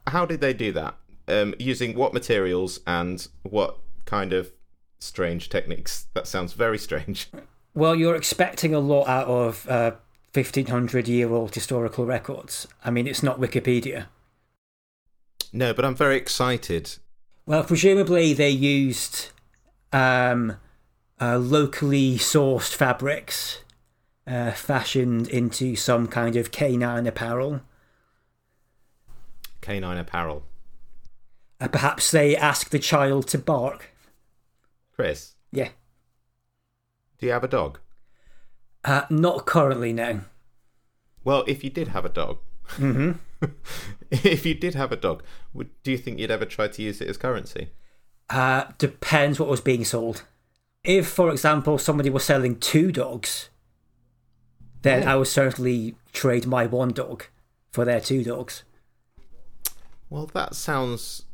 [0.09, 0.97] How did they do that?
[1.29, 4.51] Um, using what materials and what kind of
[4.99, 6.07] strange techniques?
[6.15, 7.29] That sounds very strange.
[7.75, 9.93] Well, you're expecting a lot out of uh,
[10.33, 12.67] 1500 year old historical records.
[12.85, 14.07] I mean, it's not Wikipedia.
[15.53, 16.97] No, but I'm very excited.
[17.47, 19.31] Well, presumably they used
[19.93, 20.57] um,
[21.21, 23.61] uh, locally sourced fabrics
[24.27, 27.61] uh, fashioned into some kind of canine apparel.
[29.61, 30.43] Canine apparel.
[31.61, 33.91] Uh, perhaps they ask the child to bark.
[34.95, 35.71] Chris, Yeah.
[37.19, 37.79] do you have a dog?
[38.85, 40.21] Uh, not currently, no.
[41.25, 42.39] Well, if you did have a dog,
[42.71, 43.13] hmm
[44.11, 47.01] if you did have a dog, would do you think you'd ever try to use
[47.01, 47.71] it as currency?
[48.31, 50.25] Uh, depends what was being sold.
[50.85, 53.51] If, for example, somebody was selling two dogs,
[54.83, 55.13] then Oh.
[55.13, 57.25] I would certainly trade my one dog
[57.71, 58.63] for their two dogs.
[60.11, 61.25] Well, that sounds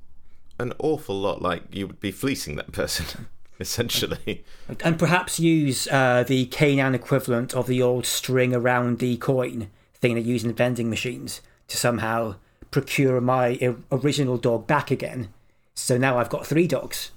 [0.58, 3.28] an awful lot like you would be fleecing that person,
[3.60, 4.44] essentially.
[4.80, 10.14] And perhaps use uh, the canine equivalent of the old string around the coin thing
[10.14, 12.36] they use in vending machines to somehow
[12.70, 15.28] procure my original dog back again.
[15.74, 17.12] So now I've got three dogs.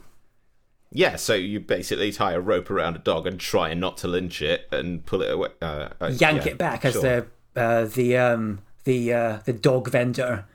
[0.91, 4.41] Yeah, so you basically tie a rope around a dog and try not to lynch
[4.41, 5.49] it and pull it away.
[5.61, 9.89] Uh, uh, Yank yeah, it back as the uh, the um the uh, the dog
[9.89, 10.45] vendor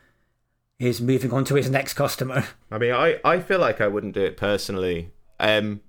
[0.78, 2.44] is moving on to his next customer.
[2.70, 5.10] I mean, I, I feel like I wouldn't do it personally.
[5.38, 5.80] Um,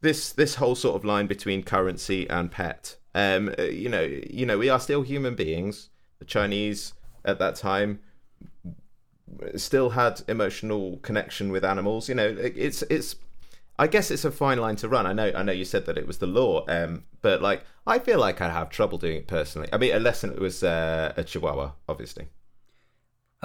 [0.00, 2.96] this this whole sort of line between currency and pet.
[3.14, 5.88] Um, uh, you know, you know, we are still human beings.
[6.18, 6.92] The Chinese
[7.24, 8.00] at that time
[9.56, 12.08] still had emotional connection with animals.
[12.08, 13.16] You know, it- it's it's.
[13.78, 15.06] I guess it's a fine line to run.
[15.06, 15.30] I know.
[15.34, 18.40] I know you said that it was the law, um, but like, I feel like
[18.40, 19.68] I'd have trouble doing it personally.
[19.72, 22.26] I mean, unless it was uh, a Chihuahua, obviously.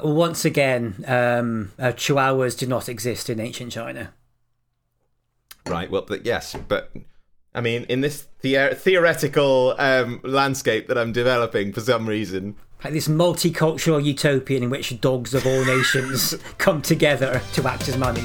[0.01, 4.11] Once again, um, uh, Chihuahuas do not exist in ancient China.
[5.67, 5.89] Right.
[5.89, 6.91] Well, but yes, but
[7.53, 12.93] I mean, in this the- theoretical um, landscape that I'm developing for some reason, Like
[12.93, 18.23] this multicultural utopian in which dogs of all nations come together to act as money.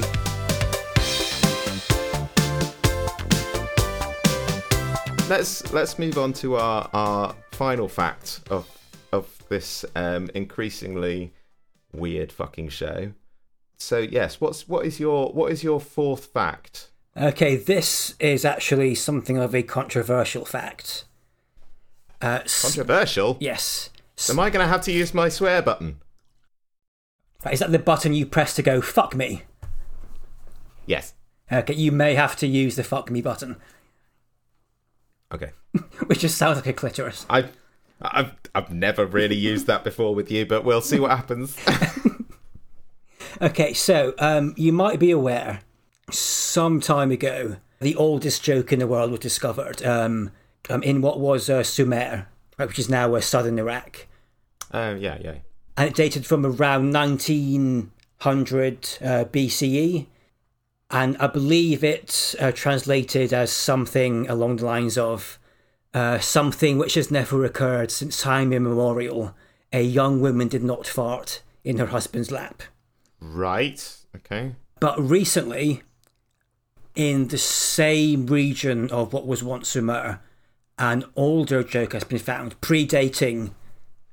[5.29, 8.67] Let's let's move on to our our final fact of
[9.13, 11.33] of this um, increasingly
[11.93, 13.13] weird fucking show.
[13.77, 16.91] So yes, what's what is your what is your fourth fact?
[17.17, 21.05] Okay, this is actually something of a controversial fact.
[22.23, 23.37] Uh, s- Controversial.
[23.41, 23.91] yes.
[24.17, 25.97] S- Am I going to have to use my swear button?
[27.51, 29.43] Is that the button you press to go, fuck me?
[30.87, 31.15] Yes.
[31.51, 33.57] Okay, you may have to use the fuck me button,
[35.33, 35.51] Okay.
[36.07, 37.27] which just sounds like a clitoris.
[37.29, 37.57] I've
[38.01, 41.57] I've I've never really used that before with you, but we'll see what happens.
[43.41, 45.61] Okay, so um, you might be aware,
[46.11, 50.33] some time ago, the oldest joke in the world was discovered um,
[50.69, 52.27] um, in what was uh, Sumer,
[52.59, 54.09] right, which is now uh, southern Iraq.
[54.73, 55.35] um, yeah, yeah.
[55.77, 60.07] and it dated from around 1900 uh, BCE.
[60.91, 65.39] And I believe it uh, translated as something along the lines of
[65.93, 69.35] uh, something which has never occurred since time immemorial.
[69.73, 72.63] A young woman did not fart in her husband's lap.
[73.21, 73.97] Right.
[74.17, 74.55] Okay.
[74.81, 75.83] But recently,
[76.95, 80.21] in the same region of what was once Sumer,
[80.79, 83.53] an older joke has been found, predating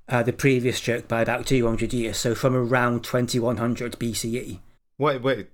[0.10, 4.60] uh, the previous joke by about 200 years, so from around 2100 BCE.
[4.98, 5.48] Wait, wait.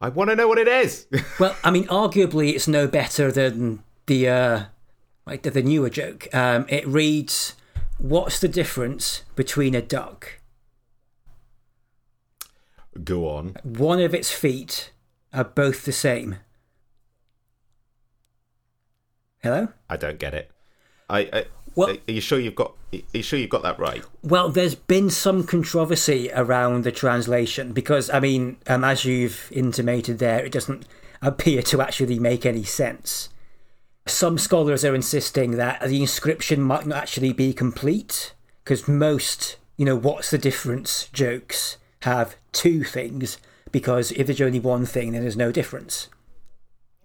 [0.00, 1.06] I want to know what it is.
[1.40, 4.64] Well, I mean, arguably, it's no better than the uh,
[5.26, 6.32] like the, the newer joke.
[6.34, 7.54] Um, it reads,
[7.98, 10.40] "What's the difference between a duck?
[13.04, 13.56] Go on.
[13.62, 14.92] One of its feet
[15.32, 16.36] are both the same."
[19.42, 19.68] Hello.
[19.88, 20.50] I don't get it.
[21.08, 21.44] I, I
[21.76, 22.72] Well- are you sure you've got?
[22.92, 24.02] Are you sure you've got that right?
[24.22, 30.18] Well, there's been some controversy around the translation because, I mean, um, as you've intimated
[30.18, 30.86] there, it doesn't
[31.20, 33.28] appear to actually make any sense.
[34.06, 38.32] Some scholars are insisting that the inscription might not actually be complete
[38.64, 43.38] because most, you know, what's the difference jokes have two things
[43.72, 46.08] because if there's only one thing, then there's no difference.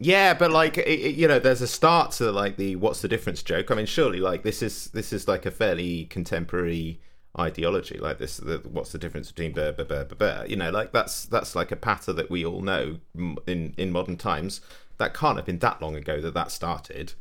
[0.03, 3.07] Yeah, but like it, it- you know, there's a start to like the what's the
[3.07, 3.69] difference joke.
[3.69, 6.99] I mean, surely like this is this is like a fairly contemporary
[7.37, 7.99] ideology.
[7.99, 10.43] Like this, the, what's the difference between blah, blah, blah, blah, blah?
[10.43, 12.97] You know, like that's that's like a patter that we all know
[13.45, 14.59] in in modern times.
[14.97, 17.13] That can't have been that long ago that that started.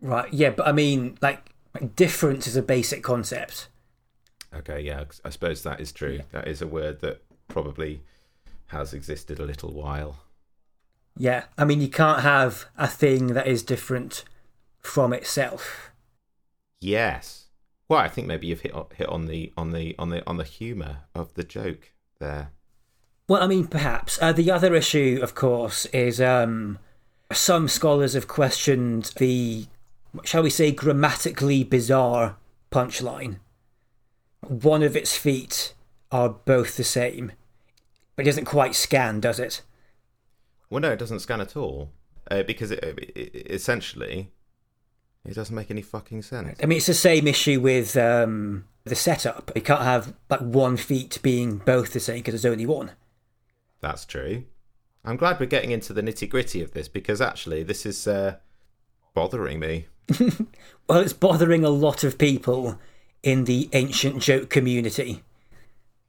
[0.00, 0.32] Right.
[0.32, 3.68] Yeah, but I mean, like, like difference is a basic concept.
[4.52, 6.20] Okay, yeah, I suppose that is true.
[6.32, 8.02] That is a word that probably
[8.66, 10.23] has existed a little while.
[11.16, 11.44] Yeah.
[11.56, 14.24] I mean, you can't have a thing that is different
[14.80, 15.90] from itself.
[16.80, 17.46] Yes.
[17.88, 20.36] Well, I think maybe you've hit o- hit on the on the on the on
[20.36, 22.50] the humour of the joke there.
[23.28, 24.18] Well, I mean, perhaps.
[24.20, 26.78] Uh, the other issue, of course, is um,
[27.32, 29.66] some scholars have questioned the,
[30.24, 32.36] shall we say, grammatically bizarre
[32.70, 33.38] punchline.
[34.46, 35.72] One of its feet
[36.12, 37.32] are both the same,
[38.14, 39.62] but it doesn't quite scan, does it?
[40.70, 41.90] Well, no, it doesn't scan at all
[42.30, 44.30] uh, because it, it, essentially
[45.24, 46.58] it doesn't make any fucking sense.
[46.62, 49.50] I mean, it's the same issue with um, the setup.
[49.54, 52.92] You can't have like one feet being both the same because there's only one.
[53.80, 54.44] That's true.
[55.04, 58.36] I'm glad we're getting into the nitty gritty of this because actually this is uh,
[59.14, 59.86] bothering me.
[60.86, 62.78] Well, it's bothering a lot of people
[63.22, 65.22] in the ancient joke community.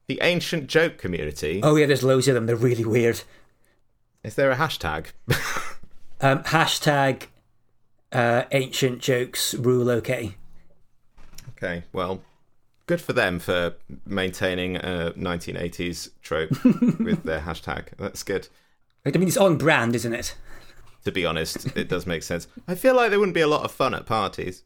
[0.08, 1.62] The ancient joke community.
[1.64, 2.45] Oh yeah, there's loads of them.
[2.45, 3.22] They're really weird.
[4.26, 5.08] Is there a hashtag?
[6.22, 7.24] Um, hashtag
[8.14, 10.36] uh, ancient jokes rule okay.
[11.50, 12.22] okay, well,
[12.88, 16.52] good for them for maintaining a 1980s trope
[17.02, 17.88] with their hashtag.
[17.98, 18.48] That's good.
[19.06, 20.36] I mean, it's on brand, isn't it?
[21.04, 22.48] To be honest, it does make sense.
[22.66, 24.64] I feel like there wouldn't be a lot of fun at parties.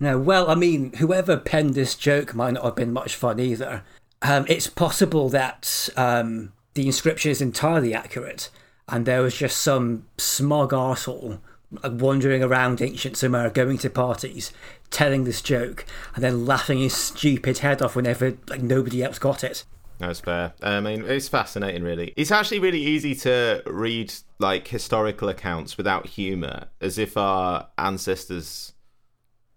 [0.00, 3.84] No, well, I mean, whoever penned this joke might not have been much fun either.
[4.20, 8.50] Um, it's possible that um, the inscription is entirely accurate,
[8.92, 11.40] and there was just some smug arsehole
[11.82, 14.52] wandering around ancient Sumer, going to parties,
[14.90, 19.42] telling this joke, and then laughing his stupid head off whenever like nobody else got
[19.42, 19.64] it.
[19.98, 20.52] That's fair.
[20.62, 22.12] I mean, it's fascinating, really.
[22.16, 28.74] It's actually really easy to read like historical accounts without humor, as if our ancestors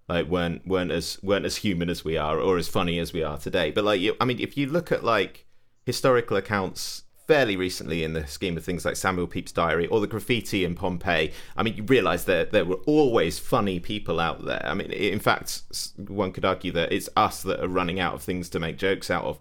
[0.08, 3.22] like weren't weren't as weren't as human as we are, or as funny as we
[3.22, 3.72] are today.
[3.72, 5.46] But like, you, I mean, if you look at like
[5.86, 10.08] historical accounts fairly recently in the scheme of things like Samuel Pepys' diary or the
[10.08, 14.66] graffiti in Pompeii, I mean, you realise that there were always funny people out there.
[14.66, 15.64] I mean, in fact,
[15.98, 19.10] one could argue that it's us that are running out of things to make jokes
[19.10, 19.40] out of.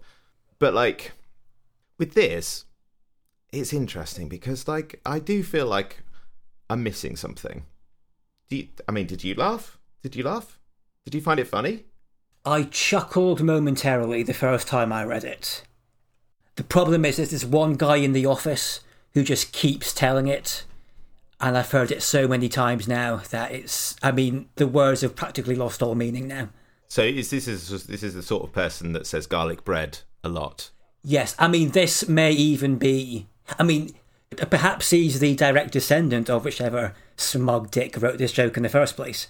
[0.59, 1.11] But like
[1.97, 2.65] with this,
[3.51, 6.03] it's interesting because like I do feel like
[6.69, 7.65] I'm missing something.
[8.49, 9.79] Do you, I mean, did you laugh?
[10.01, 10.59] Did you laugh?
[11.03, 11.85] Did you find it funny?
[12.45, 15.63] I chuckled momentarily the first time I read it.
[16.55, 18.81] The problem is there's this one guy in the office
[19.13, 20.65] who just keeps telling it,
[21.39, 23.95] and I've heard it so many times now that it's.
[24.01, 26.49] I mean, the words have practically lost all meaning now.
[26.87, 30.29] So is this is this is the sort of person that says garlic bread a
[30.29, 30.71] lot?
[31.03, 33.27] Yes, I mean, this may even be.
[33.59, 33.91] I mean,
[34.31, 38.95] perhaps he's the direct descendant of whichever smug dick wrote this joke in the first
[38.95, 39.27] place.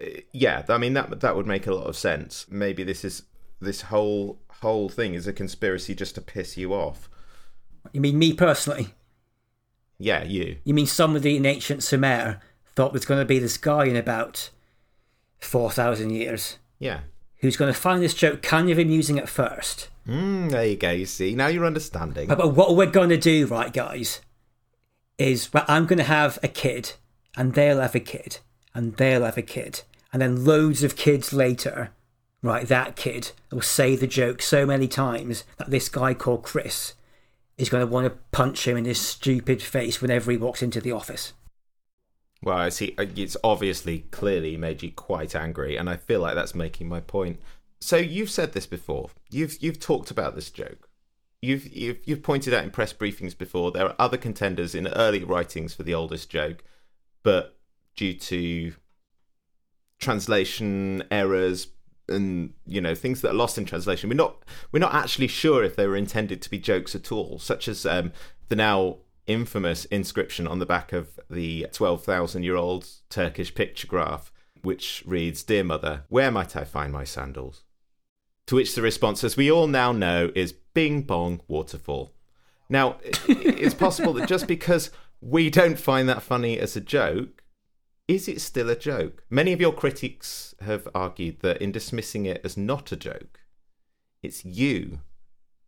[0.00, 2.46] Uh, yeah, I mean that that would make a lot of sense.
[2.50, 3.22] Maybe this is
[3.60, 7.08] this whole whole thing is a conspiracy just to piss you off.
[7.92, 8.88] You mean me personally?
[9.98, 10.56] Yeah, you.
[10.64, 12.40] You mean somebody in ancient Sumer
[12.74, 14.50] thought there's going to be this guy in about
[15.40, 17.00] 4,000 years Yeah.
[17.40, 19.88] who's going to find this joke kind of amusing at first.
[20.06, 20.90] Mm, there you go.
[20.90, 22.28] You see, now you're understanding.
[22.28, 24.20] But, but what we're going to do, right, guys,
[25.18, 26.92] is well, I'm going to have a kid,
[27.36, 28.38] and they'll have a kid,
[28.74, 29.82] and they'll have a kid,
[30.12, 31.90] and then loads of kids later,
[32.42, 36.94] right, that kid will say the joke so many times that this guy called Chris
[37.58, 40.80] is going to want to punch him in his stupid face whenever he walks into
[40.80, 41.34] the office.
[42.42, 42.94] Well, I see.
[42.98, 47.00] uh, It's obviously clearly made you quite angry, and I feel like that's making my
[47.00, 47.38] point.
[47.80, 49.10] So you've said this before.
[49.30, 50.88] You've you've talked about this joke.
[51.42, 53.72] You've you've you've pointed out in press briefings before.
[53.72, 56.64] There are other contenders in early writings for the oldest joke,
[57.22, 57.58] but
[57.94, 58.72] due to
[59.98, 61.68] translation errors
[62.10, 65.64] and you know things that are lost in translation, we're not we're not actually sure
[65.64, 67.38] if they were intended to be jokes at all.
[67.38, 68.12] Such as um,
[68.48, 74.30] the now infamous inscription on the back of the 12,000 year old Turkish pictograph,
[74.62, 77.62] which reads, Dear Mother, where might I find my sandals?
[78.46, 82.12] To which the response, as we all now know, is Bing Bong Waterfall.
[82.68, 82.96] Now,
[83.28, 84.90] it's possible that just because
[85.20, 87.39] we don't find that funny as a joke,
[88.10, 89.22] is it still a joke?
[89.30, 93.38] Many of your critics have argued that in dismissing it as not a joke,
[94.20, 94.98] it's you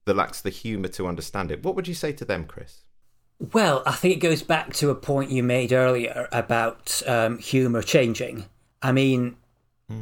[0.07, 1.62] that lacks the humour to understand it.
[1.62, 2.82] What would you say to them, Chris?
[3.38, 7.80] Well, I think it goes back to a point you made earlier about um, humour
[7.80, 8.47] changing.
[8.82, 9.36] I mean,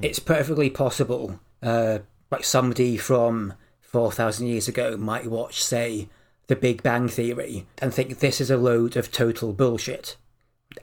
[0.00, 1.98] it's perfectly possible, uh,
[2.30, 6.08] like somebody from 4,000 years ago might watch, say,
[6.46, 10.16] The Big Bang Theory and think this is a load of total bullshit,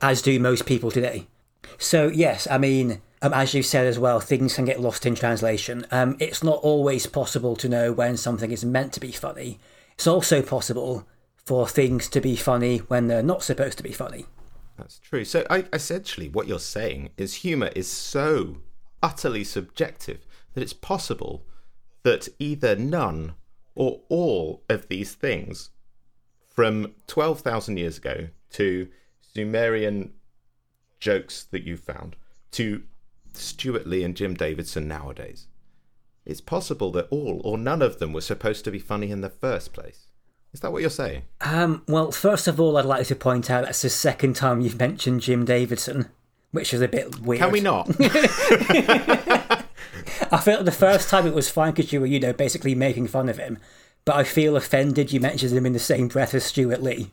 [0.04, 1.26] as do most people today.
[1.78, 5.16] So, yes, I mean, um, as you said as well, things can get lost in
[5.16, 5.86] translation.
[5.92, 9.60] Um, it's not always possible to know when something is meant to be funny.
[9.96, 11.08] It's also possible
[11.44, 14.26] for things to be funny when they're not supposed to be funny.
[14.78, 15.26] That's true.
[15.26, 18.58] So, I, essentially, what you're saying is humour is so
[19.02, 21.46] utterly subjective that it's possible
[22.04, 23.34] that either none
[23.76, 25.70] or all of these things
[26.48, 28.88] from 12,000 years ago to
[29.34, 30.14] Sumerian
[31.00, 32.16] jokes that you found
[32.52, 32.84] to
[33.34, 35.48] Stewart Lee and Jim Davidson nowadays,
[36.26, 39.30] it's possible that all or none of them were supposed to be funny in the
[39.30, 40.08] first place.
[40.54, 41.24] Is that what you're saying?
[41.42, 44.80] Um, well, first of all, I'd like to point out that's the second time you've
[44.80, 46.08] mentioned Jim Davidson,
[46.52, 47.42] which is a bit weird.
[47.42, 47.88] Can we not?
[50.32, 53.08] I felt the first time it was fine because you were, you know, basically making
[53.08, 53.60] fun of him.
[54.06, 57.12] But I feel offended you mentioned him in the same breath as Stewart Lee.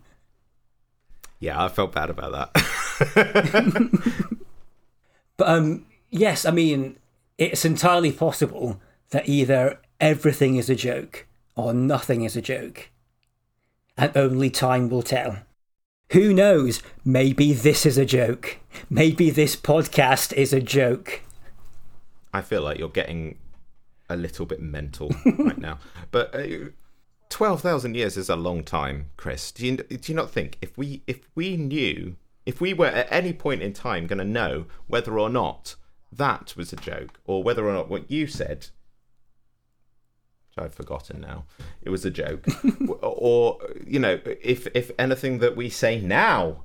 [1.40, 2.64] yeah, I felt bad about that.
[5.36, 6.96] But um, yes, I mean,
[7.38, 8.80] it's entirely possible
[9.10, 11.26] that either everything is a joke
[11.56, 12.90] or nothing is a joke.
[13.96, 15.38] And only time will tell.
[16.12, 16.82] Who knows?
[17.04, 18.58] Maybe this is a joke.
[18.90, 21.22] Maybe this podcast is a joke.
[22.32, 23.38] I feel like you're getting
[24.10, 25.78] a little bit mental right now.
[26.10, 26.70] But uh,
[27.30, 29.52] twelve thousand years is a long time, Chris.
[29.52, 32.16] Do you do you not think if we if we knew
[32.46, 35.76] if we were at any point in time going to know whether or not
[36.12, 38.68] that was a joke or whether or not what you said,
[40.48, 41.44] which I've forgotten now,
[41.82, 42.46] it was a joke,
[43.02, 46.62] or you know if if anything that we say now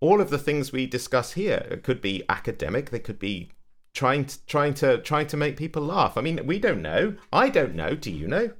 [0.00, 3.50] all of the things we discuss here could be academic they could be
[3.94, 6.16] trying to trying to trying to make people laugh.
[6.16, 7.14] I mean we don't know.
[7.32, 7.94] I don't know.
[7.94, 8.50] Do you know?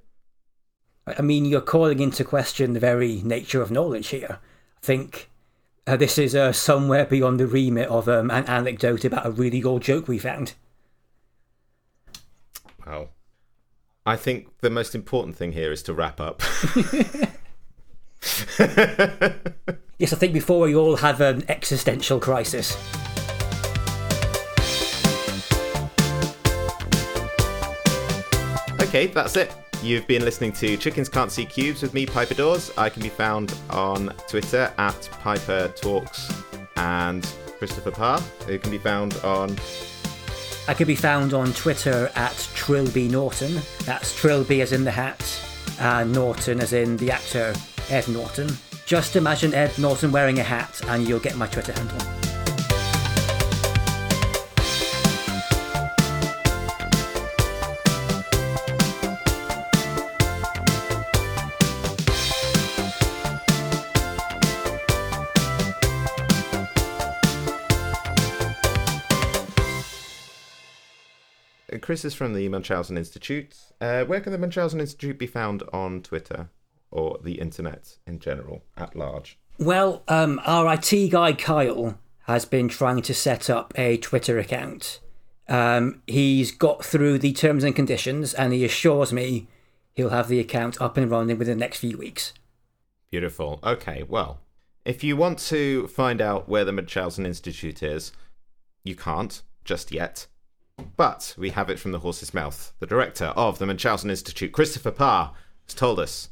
[1.06, 4.38] I mean, you're calling into question the very nature of knowledge here.
[4.84, 5.30] Think
[5.86, 9.64] uh, this is uh, somewhere beyond the remit of um, an anecdote about a really
[9.64, 10.52] old joke we found.
[12.84, 13.08] well
[14.04, 16.42] i think the most important thing here is to wrap up
[19.96, 22.76] Yes, I think before we all have an existential crisis.
[28.82, 29.50] okay that's it
[29.82, 32.72] You've been listening to Chickens Can't See Cubes with me, Piper Dawes.
[32.78, 36.32] I can be found on Twitter at Piper Talks
[36.76, 37.24] and
[37.58, 39.56] Christopher Parr, who can be found on
[40.66, 43.60] I could be found on Twitter at Trilby Norton.
[43.84, 45.22] That's Trilby as in the hat,
[45.78, 47.54] and Norton as in the actor
[47.90, 48.48] Ed Norton.
[48.86, 52.23] Just imagine Ed Norton wearing a hat, and you'll get my Twitter handle.
[71.84, 73.54] Chris is from the Munchausen Institute.
[73.78, 76.48] Uh, where can the Munchausen Institute be found on Twitter
[76.90, 79.38] or the internet in general at large?
[79.58, 85.00] Well, um, our IT guy Kyle has been trying to set up a Twitter account.
[85.46, 89.46] Um, he's got through the terms and conditions, and he assures me
[89.92, 92.32] he'll have the account up and running within the next few weeks.
[93.10, 93.60] Beautiful.
[93.62, 94.40] Okay, well,
[94.86, 98.10] if you want to find out where the Munchausen Institute is,
[98.84, 100.28] you can't just yet.
[100.96, 102.72] But we have it from the horse's mouth.
[102.78, 105.32] The director of the Munchausen Institute, Christopher Parr,
[105.66, 106.28] has told us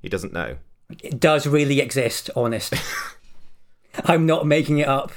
[0.00, 0.56] he doesn't know.
[1.02, 2.74] It does really exist, honest.
[4.04, 5.12] I'm not making it up.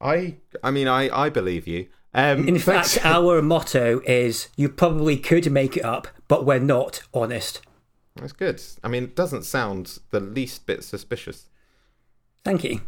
[0.00, 1.88] I, I mean, I, I believe you.
[2.14, 7.02] Um, In fact, our motto is you probably could make it up, but we're not
[7.14, 7.60] honest.
[8.16, 8.62] that's good.
[8.82, 11.46] I mean, it doesn't sound the least bit suspicious.
[12.44, 12.80] Thank you.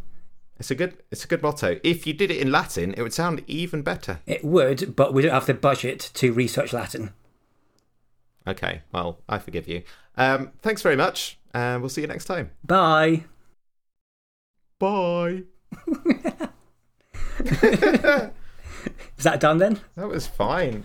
[0.58, 1.80] It's a good, it's a good motto.
[1.82, 4.20] If you did it in Latin, it would sound even better.
[4.26, 7.12] It would, but we don't have the budget to research Latin.
[8.46, 9.82] Okay, well, I forgive you.
[10.16, 12.50] Um, thanks very much, and we'll see you next time.
[12.62, 13.24] Bye.
[14.78, 15.44] Bye.
[17.44, 19.80] Is that done then?
[19.96, 20.84] That was fine.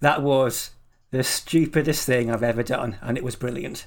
[0.00, 0.70] That was
[1.10, 3.86] the stupidest thing I've ever done, and it was brilliant.